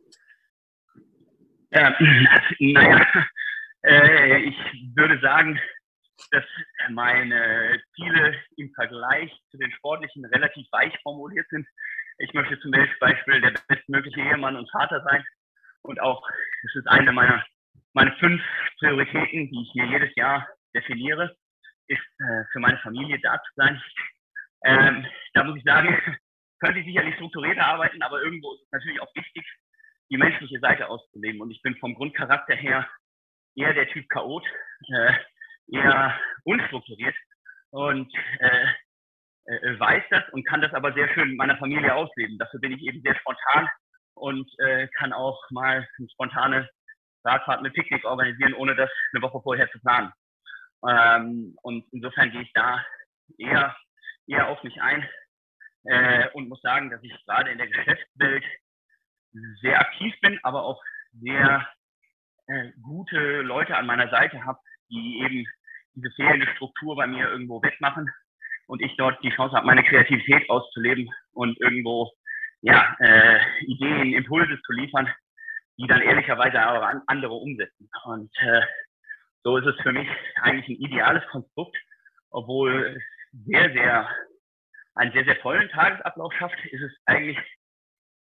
[1.72, 1.96] Ja,
[2.60, 3.06] naja,
[3.84, 4.56] äh, ich
[4.96, 5.60] würde sagen,
[6.34, 6.46] dass
[6.90, 11.68] meine Ziele im Vergleich zu den sportlichen relativ weich formuliert sind.
[12.18, 15.24] Ich möchte zum Beispiel der bestmögliche Ehemann und Vater sein.
[15.84, 16.28] Und auch,
[16.64, 17.46] das ist eine meiner,
[17.94, 18.42] meine fünf
[18.80, 21.36] Prioritäten, die ich mir jedes Jahr definiere,
[21.88, 23.82] ist äh, für meine Familie da zu sein.
[24.66, 25.88] Ähm, da muss ich sagen,
[26.60, 29.46] könnte ich sicherlich strukturierter arbeiten, aber irgendwo ist es natürlich auch wichtig,
[30.10, 31.42] die menschliche Seite auszuleben.
[31.42, 32.88] Und ich bin vom Grundcharakter her
[33.56, 34.46] eher der Typ Chaot,
[34.90, 35.14] äh,
[35.74, 37.16] eher unstrukturiert
[37.72, 38.66] und äh,
[39.46, 42.38] äh, weiß das und kann das aber sehr schön mit meiner Familie ausleben.
[42.38, 43.68] Dafür bin ich eben sehr spontan
[44.14, 46.70] und äh, kann auch mal eine spontane
[47.26, 50.12] Radfahrt mit Picknick organisieren, ohne das eine Woche vorher zu planen.
[50.88, 52.86] Ähm, und insofern gehe ich da
[53.38, 53.76] eher,
[54.28, 55.08] eher auf mich ein
[55.86, 58.44] äh, und muss sagen, dass ich gerade in der Geschäftswelt
[59.62, 60.82] sehr aktiv bin, aber auch
[61.14, 61.68] sehr
[62.48, 64.60] äh, gute Leute an meiner Seite habe,
[64.90, 65.48] die eben
[65.96, 68.10] diese fehlende Struktur bei mir irgendwo wegmachen
[68.68, 72.12] und ich dort die Chance habe, meine Kreativität auszuleben und irgendwo
[72.62, 75.10] ja, äh, Ideen, Impulse zu liefern,
[75.78, 77.90] die dann ehrlicherweise aber andere umsetzen.
[78.06, 78.62] Und äh,
[79.44, 80.08] so ist es für mich
[80.42, 81.76] eigentlich ein ideales Konstrukt,
[82.30, 83.00] obwohl
[83.46, 84.10] sehr, sehr
[84.96, 87.38] einen sehr, sehr vollen Tagesablauf schafft, ist es eigentlich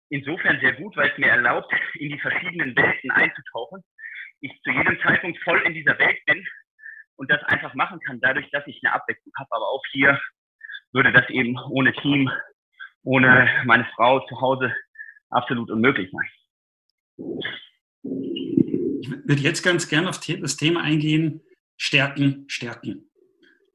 [0.08, 3.84] insofern sehr gut, weil es mir erlaubt, in die verschiedenen Welten einzutauchen.
[4.40, 6.44] Ich zu jedem Zeitpunkt voll in dieser Welt bin
[7.16, 9.48] und das einfach machen kann, dadurch, dass ich eine Abwechslung habe.
[9.50, 10.20] Aber auch hier
[10.92, 12.30] würde das eben ohne Team,
[13.02, 14.72] ohne meine Frau zu Hause
[15.30, 16.30] absolut unmöglich sein.
[19.00, 21.42] Ich würde jetzt ganz gerne auf das Thema eingehen,
[21.76, 23.10] Stärken, Stärken.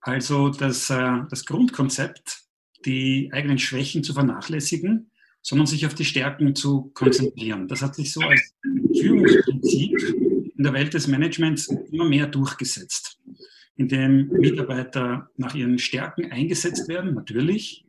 [0.01, 2.43] Also das, äh, das Grundkonzept,
[2.85, 7.67] die eigenen Schwächen zu vernachlässigen, sondern sich auf die Stärken zu konzentrieren.
[7.67, 8.55] Das hat sich so als
[8.99, 9.99] Führungsprinzip
[10.57, 13.18] in der Welt des Managements immer mehr durchgesetzt,
[13.75, 17.85] indem Mitarbeiter nach ihren Stärken eingesetzt werden, natürlich,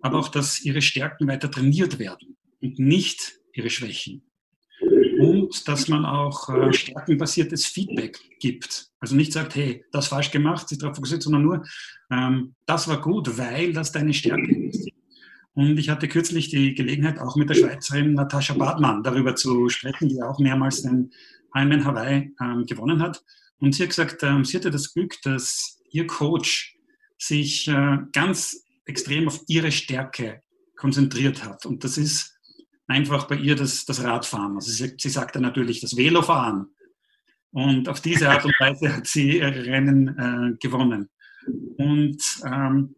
[0.00, 4.22] aber auch, dass ihre Stärken weiter trainiert werden und nicht ihre Schwächen.
[5.18, 8.88] Und dass man auch äh, stärkenbasiertes Feedback gibt.
[9.00, 11.64] Also nicht sagt, hey, das falsch gemacht, sich darauf fokussiert, sondern nur,
[12.10, 14.90] ähm, das war gut, weil das deine Stärke ist.
[15.54, 20.10] Und ich hatte kürzlich die Gelegenheit, auch mit der Schweizerin Natascha Bartmann darüber zu sprechen,
[20.10, 21.10] die auch mehrmals den
[21.54, 23.24] Ironman Hawaii ähm, gewonnen hat.
[23.58, 26.76] Und sie hat gesagt, ähm, sie hatte das Glück, dass ihr Coach
[27.18, 30.42] sich äh, ganz extrem auf ihre Stärke
[30.76, 31.64] konzentriert hat.
[31.66, 32.38] Und das ist
[32.86, 34.56] einfach bei ihr das, das Radfahren.
[34.56, 36.68] Also sie, sie sagte natürlich das Velofahren.
[37.50, 41.08] Und auf diese Art und Weise hat sie ihre Rennen äh, gewonnen.
[41.78, 42.94] Und ähm,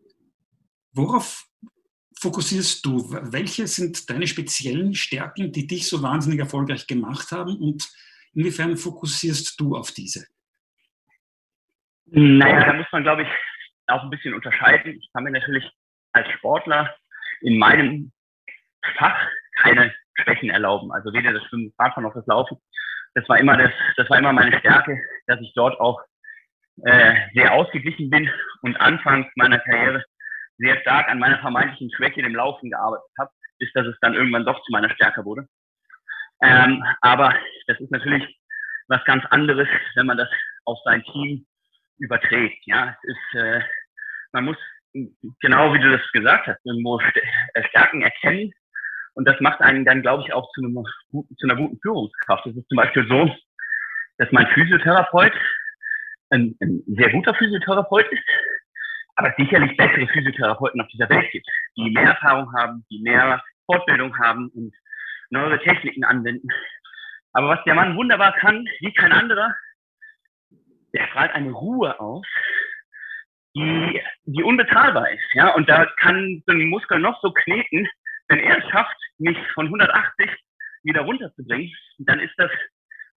[0.92, 1.46] worauf
[2.18, 3.08] fokussierst du?
[3.10, 7.56] Welche sind deine speziellen Stärken, die dich so wahnsinnig erfolgreich gemacht haben?
[7.56, 7.88] Und
[8.38, 10.26] Inwiefern fokussierst du auf diese?
[12.10, 13.28] Naja, da muss man, glaube ich,
[13.86, 14.98] auch ein bisschen unterscheiden.
[14.98, 15.68] Ich kann mir natürlich
[16.12, 16.94] als Sportler
[17.40, 18.12] in meinem
[18.96, 19.18] Fach
[19.62, 20.92] keine Schwächen erlauben.
[20.92, 22.58] Also weder das Schwimmen, Radfahren noch das Laufen.
[23.14, 26.00] Das war immer das, das war immer meine Stärke, dass ich dort auch
[26.84, 28.30] äh, sehr ausgeglichen bin
[28.62, 30.04] und anfangs meiner Karriere
[30.58, 34.44] sehr stark an meiner vermeintlichen Schwäche dem Laufen gearbeitet habe, bis dass es dann irgendwann
[34.44, 35.46] doch zu meiner Stärke wurde.
[36.42, 37.34] Ähm, aber
[37.66, 38.24] das ist natürlich
[38.88, 40.28] was ganz anderes, wenn man das
[40.64, 41.46] auf sein Team
[41.98, 42.66] überträgt.
[42.66, 43.60] Ja, es ist, äh,
[44.32, 44.56] man muss
[45.40, 48.52] genau wie du das gesagt hast, irgendwo äh, Stärken erkennen.
[49.14, 52.46] Und das macht einen dann, glaube ich, auch zu, einem zu einer guten Führungskraft.
[52.46, 53.34] Es ist zum Beispiel so,
[54.18, 55.32] dass mein Physiotherapeut
[56.30, 58.22] ein, ein sehr guter Physiotherapeut ist,
[59.16, 64.16] aber sicherlich bessere Physiotherapeuten auf dieser Welt gibt, die mehr Erfahrung haben, die mehr Fortbildung
[64.18, 64.74] haben und
[65.30, 66.48] neue Techniken anwenden.
[67.32, 69.54] Aber was der Mann wunderbar kann, wie kein anderer,
[70.94, 72.26] der strahlt eine Ruhe aus,
[73.54, 75.34] die, die unbezahlbar ist.
[75.34, 75.54] Ja?
[75.54, 77.88] Und da kann so ein Muskel noch so kneten,
[78.28, 80.30] wenn er es schafft, mich von 180
[80.82, 82.50] wieder runterzubringen, dann ist das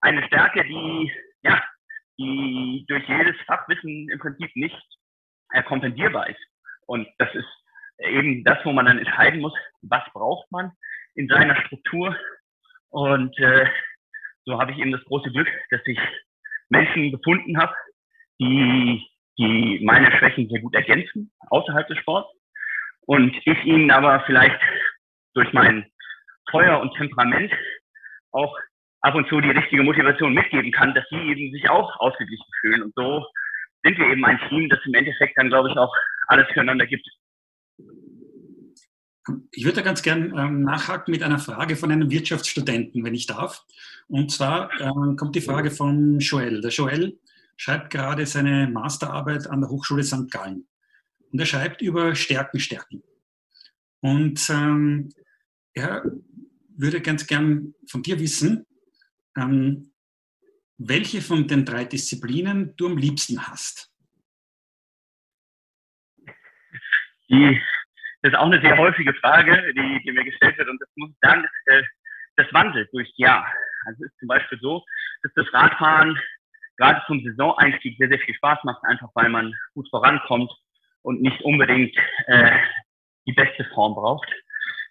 [0.00, 1.62] eine Stärke, die, ja,
[2.18, 4.82] die durch jedes Fachwissen im Prinzip nicht
[5.52, 6.40] äh, kompensierbar ist.
[6.86, 7.48] Und das ist
[7.98, 10.72] eben das, wo man dann entscheiden muss, was braucht man
[11.14, 12.16] in seiner Struktur.
[12.88, 13.66] Und äh,
[14.44, 15.98] so habe ich eben das große Glück, dass ich
[16.72, 17.74] Menschen gefunden habe,
[18.40, 19.06] die,
[19.38, 22.28] die meine Schwächen sehr gut ergänzen außerhalb des Sports.
[23.06, 24.60] Und ich ihnen aber vielleicht
[25.34, 25.86] durch mein
[26.50, 27.52] Feuer und Temperament
[28.32, 28.56] auch
[29.00, 32.82] ab und zu die richtige Motivation mitgeben kann, dass sie eben sich auch ausgeglichen fühlen.
[32.82, 33.24] Und so
[33.82, 35.92] sind wir eben ein Team, das im Endeffekt dann, glaube ich, auch
[36.28, 37.06] alles füreinander gibt.
[39.52, 43.26] Ich würde da ganz gern ähm, nachhaken mit einer Frage von einem Wirtschaftsstudenten, wenn ich
[43.26, 43.64] darf.
[44.08, 46.60] Und zwar ähm, kommt die Frage von Joel.
[46.60, 47.18] Der Joel
[47.56, 50.30] schreibt gerade seine Masterarbeit an der Hochschule St.
[50.30, 50.66] Gallen.
[51.30, 53.02] Und er schreibt über Stärken, Stärken.
[54.00, 55.10] Und ähm,
[55.74, 56.04] er
[56.76, 58.66] würde ganz gern von dir wissen,
[59.36, 59.92] ähm,
[60.78, 63.90] welche von den drei Disziplinen du am liebsten hast.
[67.28, 67.60] Die
[68.22, 70.68] Das ist auch eine sehr häufige Frage, die, die mir gestellt wird.
[70.68, 71.82] Und das muss ich sagen, äh,
[72.36, 73.46] das wandelt durchs Jahr.
[73.86, 74.84] Also ist zum Beispiel so,
[75.22, 76.18] dass das Radfahren
[76.76, 80.50] gerade zum Saisoneinstieg sehr, sehr viel Spaß macht, einfach weil man gut vorankommt
[81.02, 82.58] und nicht unbedingt äh,
[83.26, 84.28] die beste Form braucht.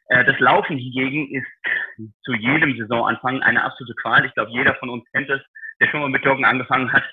[0.08, 4.26] Äh, das Laufen hingegen ist zu jedem Saisonanfang eine absolute Qual.
[4.26, 5.42] Ich glaube, jeder von uns kennt es,
[5.80, 7.04] der schon mal mit Joggen angefangen hat.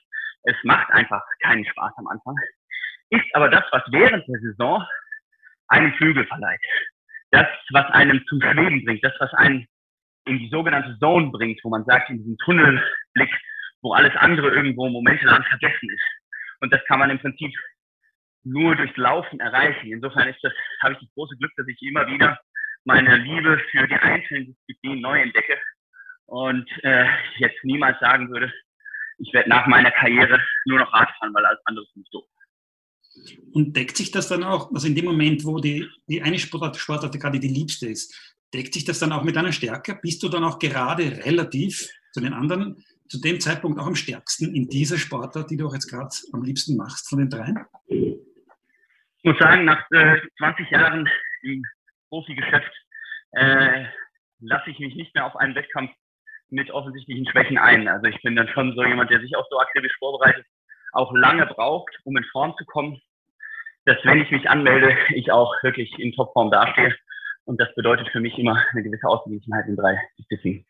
[0.44, 2.36] Es macht einfach keinen Spaß am Anfang.
[3.10, 4.84] Ist aber das, was während der Saison
[5.68, 6.60] einen Flügel verleiht.
[7.30, 9.66] Das, was einem zum Schweben bringt, das, was einen
[10.28, 13.30] in die sogenannte Zone bringt, wo man sagt, in diesen Tunnelblick,
[13.82, 16.04] wo alles andere irgendwo momentan vergessen ist.
[16.60, 17.52] Und das kann man im Prinzip
[18.44, 19.92] nur durchs Laufen erreichen.
[19.92, 22.38] Insofern ist das, habe ich das große Glück, dass ich immer wieder
[22.84, 25.58] meine Liebe für die einzelnen Disziplinen neu entdecke
[26.26, 27.06] und äh,
[27.38, 28.52] jetzt niemals sagen würde,
[29.18, 32.26] ich werde nach meiner Karriere nur noch Rad fahren, weil alles andere ist nicht so.
[33.52, 36.76] Und deckt sich das dann auch, also in dem Moment, wo die, die eine Sportart,
[36.76, 39.98] Sportart gerade die liebste ist, deckt sich das dann auch mit deiner Stärke?
[40.00, 44.54] Bist du dann auch gerade relativ zu den anderen, zu dem Zeitpunkt auch am stärksten
[44.54, 47.58] in dieser Sportart, die du auch jetzt gerade am liebsten machst von den dreien?
[47.88, 51.08] Ich muss sagen, nach äh, 20 Jahren
[51.42, 51.62] im
[52.08, 52.72] Profigeschäft
[53.32, 53.84] äh,
[54.40, 55.90] lasse ich mich nicht mehr auf einen Wettkampf
[56.50, 57.88] mit offensichtlichen Schwächen ein.
[57.88, 60.46] Also ich bin dann schon so jemand, der sich auch so akribisch vorbereitet,
[60.92, 63.00] auch lange braucht, um in Form zu kommen,
[63.84, 66.94] dass wenn ich mich anmelde, ich auch wirklich in Topform dastehe.
[67.48, 70.66] Und das bedeutet für mich immer eine gewisse Ausgeglichenheit in drei Disziplinen.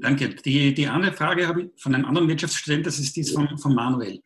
[0.00, 0.30] Danke.
[0.30, 3.74] Die, die andere Frage habe ich von einem anderen Wirtschaftsstudent, das ist dies von, von
[3.74, 4.22] Manuel.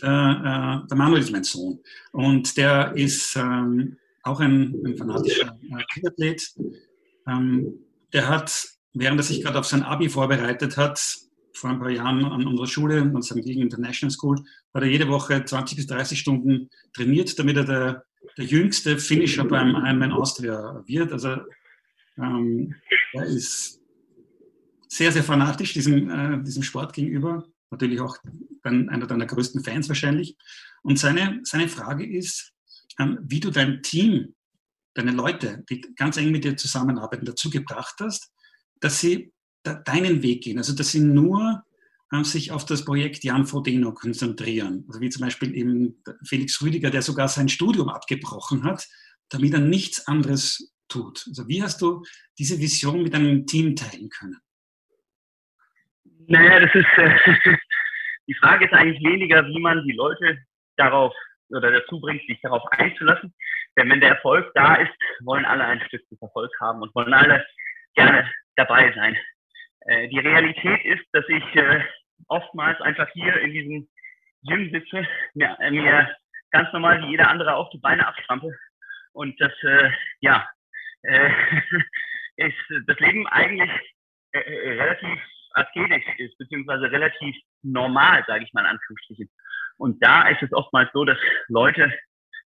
[0.00, 1.80] Der, äh, der Manuel ist mein Sohn
[2.12, 6.54] und der ist ähm, auch ein, ein fanatischer äh, Triathlet.
[7.26, 7.74] Ähm,
[8.12, 11.00] der hat, während er sich gerade auf sein Abi vorbereitet hat,
[11.52, 13.42] vor ein paar Jahren an unserer Schule, an St.
[13.42, 14.36] Giegen International School,
[14.72, 18.04] hat er jede Woche 20 bis 30 Stunden trainiert, damit er der,
[18.36, 21.12] der jüngste Finisher beim Ironman Austria wird.
[21.12, 21.36] Also
[22.18, 22.74] ähm,
[23.12, 23.80] er ist
[24.88, 27.44] sehr, sehr fanatisch diesem, äh, diesem Sport gegenüber.
[27.70, 28.16] Natürlich auch
[28.62, 30.36] dann einer deiner größten Fans wahrscheinlich.
[30.82, 32.52] Und seine, seine Frage ist,
[32.98, 34.34] ähm, wie du dein Team,
[34.94, 38.30] deine Leute, die ganz eng mit dir zusammenarbeiten, dazu gebracht hast,
[38.80, 39.32] dass sie
[39.64, 40.58] da, deinen Weg gehen.
[40.58, 41.64] Also dass sie nur
[42.22, 44.84] sich auf das Projekt Jan Frodeno konzentrieren.
[44.86, 48.86] Also wie zum Beispiel eben Felix Rüdiger, der sogar sein Studium abgebrochen hat,
[49.30, 51.24] damit er nichts anderes tut.
[51.26, 52.04] Also wie hast du
[52.38, 54.38] diese Vision mit deinem Team teilen können?
[56.26, 57.56] Naja, das ist, äh,
[58.28, 60.38] die Frage ist eigentlich weniger, wie man die Leute
[60.76, 61.12] darauf
[61.48, 63.34] oder dazu bringt, sich darauf einzulassen.
[63.76, 64.92] Denn wenn der Erfolg da ist,
[65.24, 67.44] wollen alle ein Stück des Erfolgs haben und wollen alle
[67.94, 69.16] gerne dabei sein.
[69.86, 71.82] Äh, die Realität ist, dass ich äh,
[72.28, 73.88] oftmals einfach hier in diesem
[74.46, 76.16] Gym sitze, mir, äh, mir
[76.50, 78.50] ganz normal wie jeder andere auf die Beine abstrampe
[79.12, 80.46] und das, äh, ja,
[81.02, 81.30] äh,
[82.36, 83.70] ist das Leben eigentlich
[84.32, 85.20] äh, äh, relativ
[85.54, 89.30] asketisch ist, beziehungsweise relativ normal, sage ich mal in Anführungsstrichen.
[89.76, 91.84] Und da ist es oftmals so, dass Leute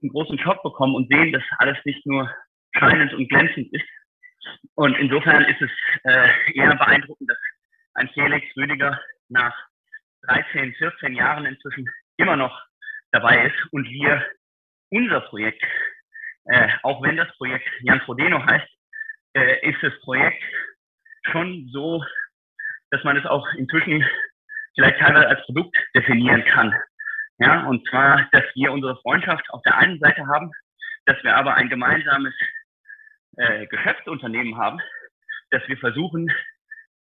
[0.02, 2.30] einen großen Job bekommen und sehen, dass alles nicht nur
[2.76, 3.88] scheinend und glänzend ist.
[4.74, 5.70] Und insofern ist es
[6.04, 7.38] äh, eher beeindruckend, dass
[7.94, 9.54] ein Felix Rüdiger nach
[10.22, 12.60] 13, 14 Jahren inzwischen immer noch
[13.12, 14.24] dabei ist und wir
[14.90, 15.62] unser Projekt,
[16.46, 18.68] äh, auch wenn das Projekt Jan Frodeno heißt,
[19.34, 20.42] äh, ist das Projekt
[21.30, 22.04] schon so,
[22.90, 24.04] dass man es auch inzwischen
[24.74, 26.74] vielleicht teilweise als Produkt definieren kann.
[27.38, 30.50] Ja, und zwar, dass wir unsere Freundschaft auf der einen Seite haben,
[31.06, 32.34] dass wir aber ein gemeinsames
[33.36, 34.80] äh, Geschäftsunternehmen haben,
[35.50, 36.30] dass wir versuchen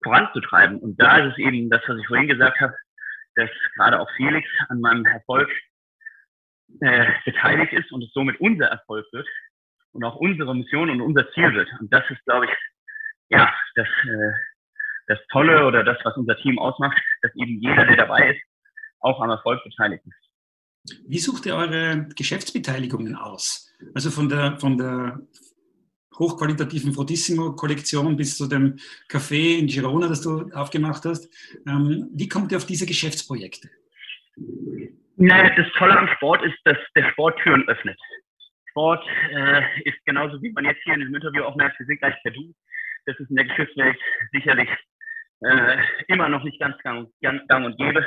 [0.03, 0.79] voranzutreiben.
[0.79, 2.75] Und da ist es eben das, was ich vorhin gesagt habe,
[3.37, 5.49] dass gerade auch Felix an meinem Erfolg
[6.81, 9.27] äh, beteiligt ist und es somit unser Erfolg wird
[9.93, 11.69] und auch unsere Mission und unser Ziel wird.
[11.81, 12.53] Und das ist, glaube ich,
[13.31, 14.33] ja, das, äh,
[15.07, 18.43] das Tolle oder das, was unser Team ausmacht, dass eben jeder, der dabei ist,
[19.01, 21.03] auch am Erfolg beteiligt ist.
[21.07, 23.73] Wie sucht ihr eure Geschäftsbeteiligungen aus?
[23.95, 25.21] Also von der, von der
[26.19, 28.77] hochqualitativen Frodissimo-Kollektion bis zu dem
[29.09, 31.29] Café in Girona, das du aufgemacht hast.
[31.67, 33.69] Ähm, wie kommt ihr auf diese Geschäftsprojekte?
[35.17, 37.99] Naja, das Tolle am Sport ist, dass der Sport Türen öffnet.
[38.71, 41.99] Sport äh, ist genauso, wie man jetzt hier in diesem Interview auch merkt, wir sind
[41.99, 42.55] gleich per Du.
[43.07, 43.97] Das ist in der Geschäftswelt
[44.33, 44.69] sicherlich
[45.41, 48.05] äh, immer noch nicht ganz gang, gang, und gäbe.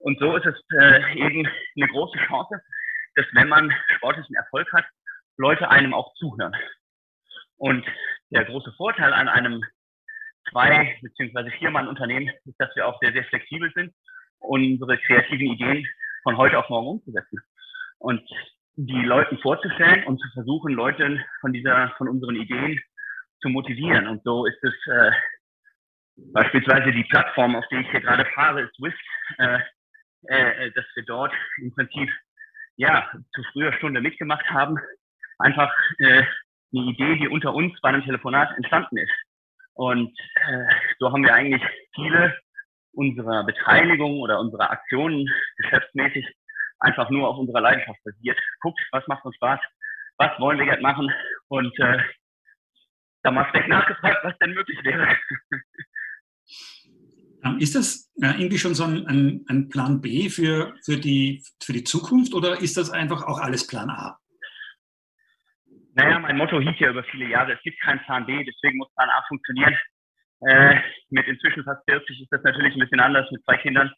[0.00, 1.46] Und so ist es äh, eben
[1.76, 2.60] eine große Chance,
[3.14, 4.84] dass wenn man sportlichen Erfolg hat,
[5.36, 6.54] Leute einem auch zuhören.
[7.58, 7.84] Und
[8.30, 9.62] der große Vorteil an einem
[10.50, 13.92] zwei- beziehungsweise Vier-Mann-Unternehmen ist, dass wir auch sehr, sehr flexibel sind,
[14.38, 15.86] unsere kreativen Ideen
[16.22, 17.40] von heute auf morgen umzusetzen.
[17.98, 18.22] Und
[18.76, 22.80] die Leuten vorzustellen und zu versuchen, Leute von dieser, von unseren Ideen
[23.40, 24.06] zu motivieren.
[24.06, 25.10] Und so ist es äh,
[26.32, 28.98] beispielsweise die Plattform, auf der ich hier gerade fahre, ist Swift,
[29.38, 29.58] äh,
[30.28, 32.08] äh, dass wir dort im Prinzip
[32.76, 34.76] ja zu früher Stunde mitgemacht haben.
[35.38, 36.22] Einfach äh,
[36.72, 39.12] eine Idee, die unter uns bei einem Telefonat entstanden ist.
[39.74, 40.64] Und äh,
[40.98, 41.62] so haben wir eigentlich
[41.94, 42.36] viele
[42.92, 46.26] unserer Beteiligung oder unserer Aktionen geschäftsmäßig
[46.80, 48.38] einfach nur auf unserer Leidenschaft basiert.
[48.60, 49.60] Guckt, was macht uns Spaß,
[50.16, 51.10] was wollen wir jetzt machen
[51.48, 51.98] und äh,
[53.22, 55.16] da mal vielleicht nachgefragt, was denn möglich wäre.
[57.44, 61.72] Ähm, ist das äh, irgendwie schon so ein, ein, Plan B für, für, die, für
[61.72, 64.18] die Zukunft oder ist das einfach auch alles Plan A?
[65.98, 68.94] Naja, mein Motto hieß ja über viele Jahre, es gibt keinen Plan B, deswegen muss
[68.94, 69.76] Plan A funktionieren.
[70.42, 70.80] Äh,
[71.10, 73.92] mit inzwischen fast 40 ist das natürlich ein bisschen anders mit zwei Kindern.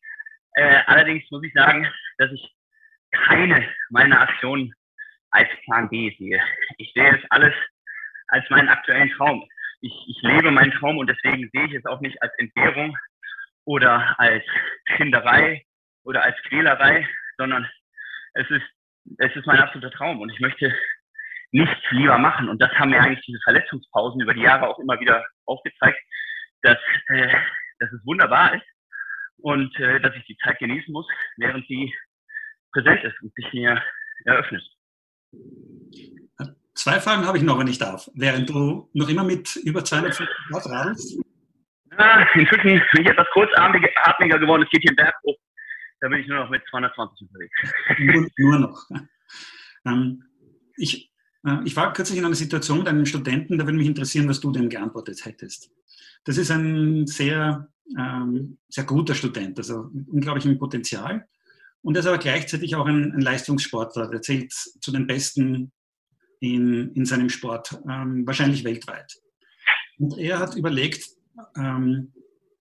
[0.54, 1.86] Äh, allerdings muss ich sagen,
[2.16, 2.56] dass ich
[3.10, 4.72] keine meiner Aktionen
[5.30, 6.40] als Plan B sehe.
[6.78, 7.52] Ich sehe es alles
[8.28, 9.46] als meinen aktuellen Traum.
[9.82, 12.96] Ich, ich lebe meinen Traum und deswegen sehe ich es auch nicht als Entbehrung
[13.66, 14.44] oder als
[14.96, 15.66] Kinderei
[16.04, 17.68] oder als Quälerei, sondern
[18.32, 18.64] es ist,
[19.18, 20.74] es ist mein absoluter Traum und ich möchte
[21.52, 22.48] nichts lieber machen.
[22.48, 25.98] Und das haben mir eigentlich diese Verletzungspausen über die Jahre auch immer wieder aufgezeigt,
[26.62, 26.78] dass,
[27.08, 27.34] äh,
[27.78, 28.66] dass es wunderbar ist
[29.38, 31.92] und äh, dass ich die Zeit genießen muss, während sie
[32.72, 33.82] präsent ist und sich mir
[34.24, 34.62] eröffnet.
[36.74, 38.08] Zwei Fragen habe ich noch, wenn ich darf.
[38.14, 41.20] Während du noch immer mit über 250 Grad radelst?
[41.98, 44.62] Ja, inzwischen bin ich etwas kurzatmiger geworden.
[44.62, 45.36] Es geht hier im Berg hoch.
[46.00, 47.54] Da bin ich nur noch mit 220 unterwegs.
[47.98, 48.88] Nur, nur noch.
[49.86, 50.22] Ähm,
[50.76, 51.09] ich,
[51.64, 54.50] ich war kürzlich in einer Situation mit einem Studenten, da würde mich interessieren, was du
[54.52, 55.70] denn geantwortet hättest.
[56.24, 57.68] Das ist ein sehr,
[57.98, 61.26] ähm, sehr guter Student, also unglaublichem Potenzial.
[61.82, 64.08] Und er ist aber gleichzeitig auch ein, ein Leistungssportler.
[64.10, 65.72] Der zählt zu den Besten
[66.40, 69.16] in, in seinem Sport, ähm, wahrscheinlich weltweit.
[69.98, 71.06] Und er hat überlegt,
[71.56, 72.12] ähm,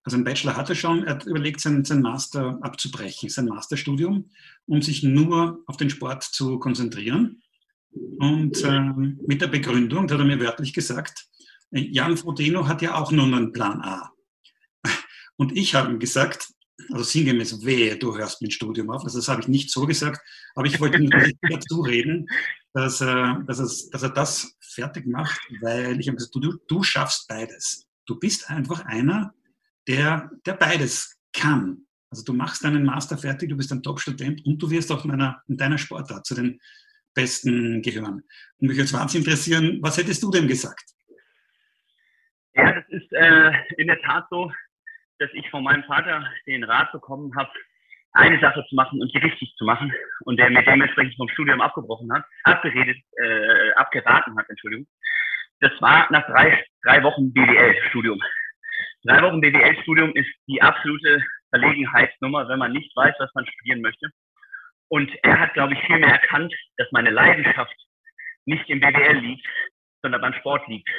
[0.03, 4.29] also einen Bachelor hat er schon, er hat überlegt, sein, sein Master abzubrechen, sein Masterstudium,
[4.65, 7.41] um sich nur auf den Sport zu konzentrieren.
[8.19, 11.25] Und ähm, mit der Begründung, da hat er mir wörtlich gesagt,
[11.71, 14.11] Jan Frodeno hat ja auch nur einen Plan A.
[15.37, 16.49] Und ich habe ihm gesagt,
[16.91, 19.03] also sinngemäß, wehe, du hörst mit Studium auf.
[19.03, 20.21] Also das habe ich nicht so gesagt,
[20.55, 21.09] aber ich wollte ihm
[21.49, 22.27] dazu reden,
[22.73, 26.83] dass, er, dass, er, dass er das fertig macht, weil ich habe gesagt, du, du
[26.83, 27.85] schaffst beides.
[28.05, 29.33] Du bist einfach einer,
[29.87, 31.85] der, der beides kann.
[32.09, 35.57] Also du machst deinen Master fertig, du bist ein Top-Student und du wirst auch in
[35.57, 36.59] deiner Sportart zu den
[37.13, 38.23] Besten gehören.
[38.59, 40.83] Und mich jetzt wahnsinnig interessieren, was hättest du denn gesagt?
[42.53, 44.51] Ja, das ist äh, in der Tat so,
[45.19, 47.51] dass ich von meinem Vater den Rat bekommen habe,
[48.13, 51.61] eine Sache zu machen und die richtig zu machen und der mir dementsprechend vom Studium
[51.61, 54.87] abgebrochen hat, abgeredet, äh, abgeraten hat, Entschuldigung.
[55.59, 58.19] Das war nach drei, drei Wochen BWL-Studium.
[59.03, 64.09] Drei Wochen BWL-Studium ist die absolute Verlegenheitsnummer, wenn man nicht weiß, was man studieren möchte.
[64.89, 67.75] Und er hat, glaube ich, viel mehr erkannt, dass meine Leidenschaft
[68.45, 69.47] nicht im BWL liegt,
[70.01, 70.89] sondern beim Sport liegt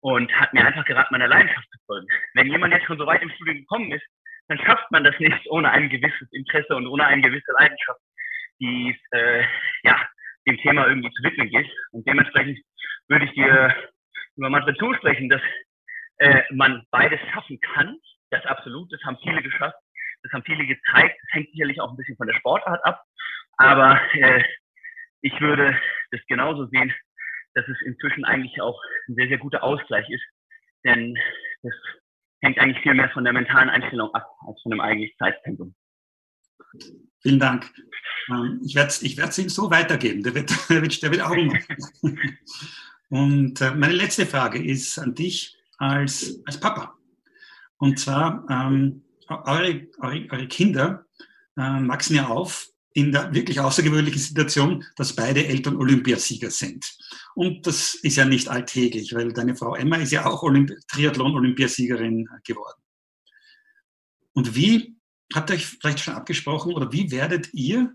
[0.00, 2.06] und hat mir einfach geraten, meiner Leidenschaft zu folgen.
[2.34, 4.04] Wenn jemand jetzt schon so weit im Studium gekommen ist,
[4.48, 8.00] dann schafft man das nicht ohne ein gewisses Interesse und ohne eine gewisse Leidenschaft,
[8.60, 9.44] die äh,
[9.84, 10.08] ja,
[10.46, 11.70] dem Thema irgendwie zu widmen geht.
[11.92, 12.58] Und dementsprechend
[13.08, 13.74] würde ich dir
[14.36, 15.42] über Madrid zusprechen, dass
[16.18, 17.96] äh, man beides schaffen kann.
[18.30, 19.76] Das absolut, das haben viele geschafft,
[20.22, 21.18] das haben viele gezeigt.
[21.22, 23.04] Das hängt sicherlich auch ein bisschen von der Sportart ab.
[23.56, 24.42] Aber äh,
[25.22, 25.78] ich würde
[26.10, 26.92] das genauso sehen,
[27.54, 30.24] dass es inzwischen eigentlich auch ein sehr, sehr guter Ausgleich ist.
[30.84, 31.16] Denn
[31.62, 31.74] das
[32.42, 35.74] hängt eigentlich viel mehr von der mentalen Einstellung ab, als von dem eigentlichen Zeitpensum.
[37.22, 37.70] Vielen Dank.
[38.28, 40.22] Ähm, ich werde es ich ihm so weitergeben.
[40.22, 41.68] Der wird, der wird, der wird Augen machen.
[43.10, 46.96] Und äh, meine letzte Frage ist an dich als, als Papa.
[47.78, 51.06] Und zwar, ähm, eure, eure, eure Kinder
[51.56, 56.84] äh, wachsen ja auf in der wirklich außergewöhnlichen Situation, dass beide Eltern Olympiasieger sind.
[57.34, 62.28] Und das ist ja nicht alltäglich, weil deine Frau Emma ist ja auch Olymp Triathlon-Olympiasiegerin
[62.44, 62.82] geworden.
[64.32, 64.96] Und wie,
[65.34, 67.94] habt ihr euch vielleicht schon abgesprochen, oder wie werdet ihr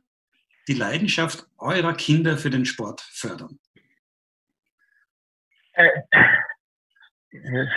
[0.67, 3.59] die Leidenschaft eurer Kinder für den Sport fördern?
[5.73, 5.89] Äh,
[7.31, 7.67] äh,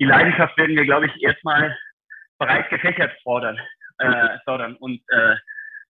[0.00, 1.76] die Leidenschaft werden wir, glaube ich, erstmal
[2.46, 3.58] breit gefächert fordern,
[3.98, 5.36] äh, fördern und, äh,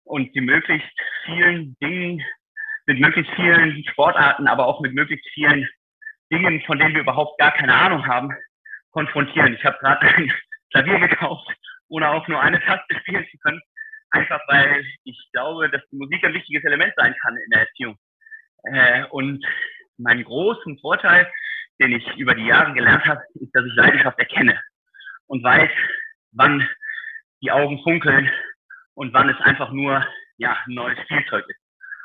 [0.05, 0.89] und die möglichst
[1.25, 2.23] vielen Dingen
[2.87, 5.69] mit möglichst vielen Sportarten, aber auch mit möglichst vielen
[6.33, 8.33] Dingen, von denen wir überhaupt gar keine Ahnung haben,
[8.93, 9.55] konfrontieren.
[9.55, 10.33] Ich habe gerade ein
[10.73, 11.49] Klavier gekauft,
[11.89, 13.61] ohne auch nur eine Taste spielen zu können.
[14.11, 17.99] einfach weil ich glaube, dass die Musik ein wichtiges Element sein kann in der Erziehung.
[18.63, 19.45] Äh, und
[19.99, 21.31] mein großen Vorteil,
[21.81, 24.61] den ich über die Jahre gelernt habe, ist, dass ich Leidenschaft erkenne
[25.27, 25.71] und weiß,
[26.33, 26.67] wann
[27.43, 28.31] die Augen funkeln
[28.95, 30.07] und wann es einfach nur
[30.39, 31.61] ja, neues Spielzeug ist.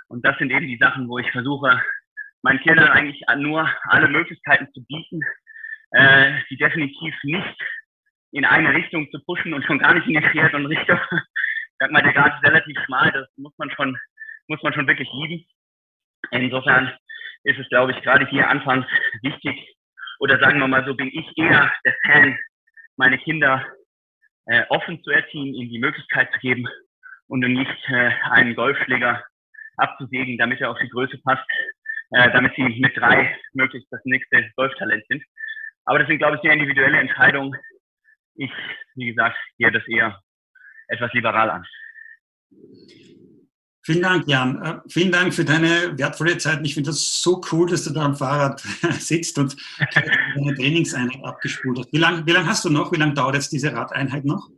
[0.08, 1.82] Und das sind eben die Sachen, wo ich versuche,
[2.42, 5.22] meinen Kindern eigentlich nur alle Möglichkeiten zu bieten,
[5.92, 7.58] äh, die definitiv nicht
[8.32, 11.00] in eine Richtung zu pushen und schon gar nicht in die Triathlon Richtung.
[11.80, 13.98] Sag mal, der Grad ist relativ schmal, das muss man schon,
[14.48, 15.46] muss man schon wirklich lieben.
[16.32, 16.92] Insofern
[17.44, 18.86] ist es, glaube ich, gerade hier anfangs
[19.22, 19.76] wichtig,
[20.20, 22.38] oder sagen wir mal so, bin ich eher der Fan,
[22.98, 23.66] meine Kinder
[24.52, 26.68] äh, offen zu erziehen, ihnen die Möglichkeit zu geben
[27.28, 29.24] und nicht äh, einen Golfschläger
[29.78, 31.48] abzusägen, damit er auf die Größe passt,
[32.12, 35.24] äh, damit sie mit drei möglichst das nächste Golftalent sind.
[35.86, 37.58] Aber das sind, glaube ich, sehr individuelle Entscheidungen.
[38.36, 38.52] Ich,
[38.96, 40.20] wie gesagt, gehe das eher
[40.90, 41.66] etwas liberal an.
[43.84, 44.62] Vielen Dank, Jan.
[44.62, 46.60] Äh, vielen Dank für deine wertvolle Zeit.
[46.64, 48.62] Ich finde das so cool, dass du da am Fahrrad
[49.00, 49.56] sitzt und
[50.36, 51.94] deine Trainingseinheit abgespult hast.
[51.94, 52.92] Wie lange wie lang hast du noch?
[52.92, 54.50] Wie lange dauert jetzt diese Radeinheit noch?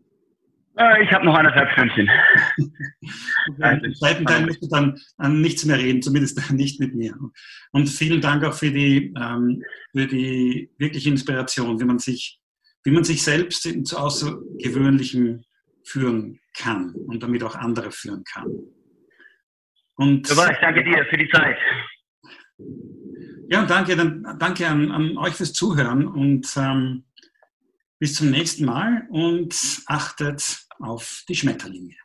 [0.78, 2.10] Äh, ich habe noch anderthalb Stündchen.
[2.58, 7.16] Im zweiten Teil musst du dann an nichts mehr reden, zumindest nicht mit mir.
[7.72, 12.40] Und vielen Dank auch für die, ähm, für die wirkliche Inspiration, wie man sich,
[12.84, 15.44] wie man sich selbst zu Außergewöhnlichem
[15.86, 18.48] führen kann und damit auch andere führen kann.
[19.96, 21.58] Und, Super, ich danke dir für die Zeit.
[23.50, 27.06] Ja, und danke, dann, danke an, an euch fürs Zuhören und ähm,
[28.00, 31.96] bis zum nächsten Mal und achtet auf die Schmetterlinge.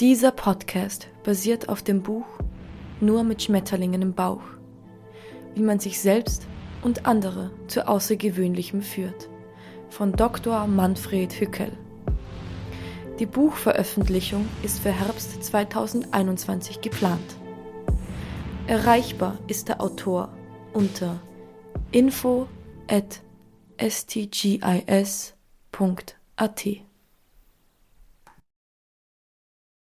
[0.00, 2.26] Dieser Podcast basiert auf dem Buch
[3.00, 4.42] Nur mit Schmetterlingen im Bauch,
[5.54, 6.46] wie man sich selbst
[6.82, 9.28] und andere zu Außergewöhnlichem führt,
[9.88, 10.66] von Dr.
[10.66, 11.72] Manfred Hückel.
[13.18, 17.36] Die Buchveröffentlichung ist für Herbst 2021 geplant.
[18.66, 20.28] Erreichbar ist der Autor
[20.74, 21.18] unter
[21.92, 22.46] info
[22.88, 23.22] at
[23.78, 25.34] stgis.at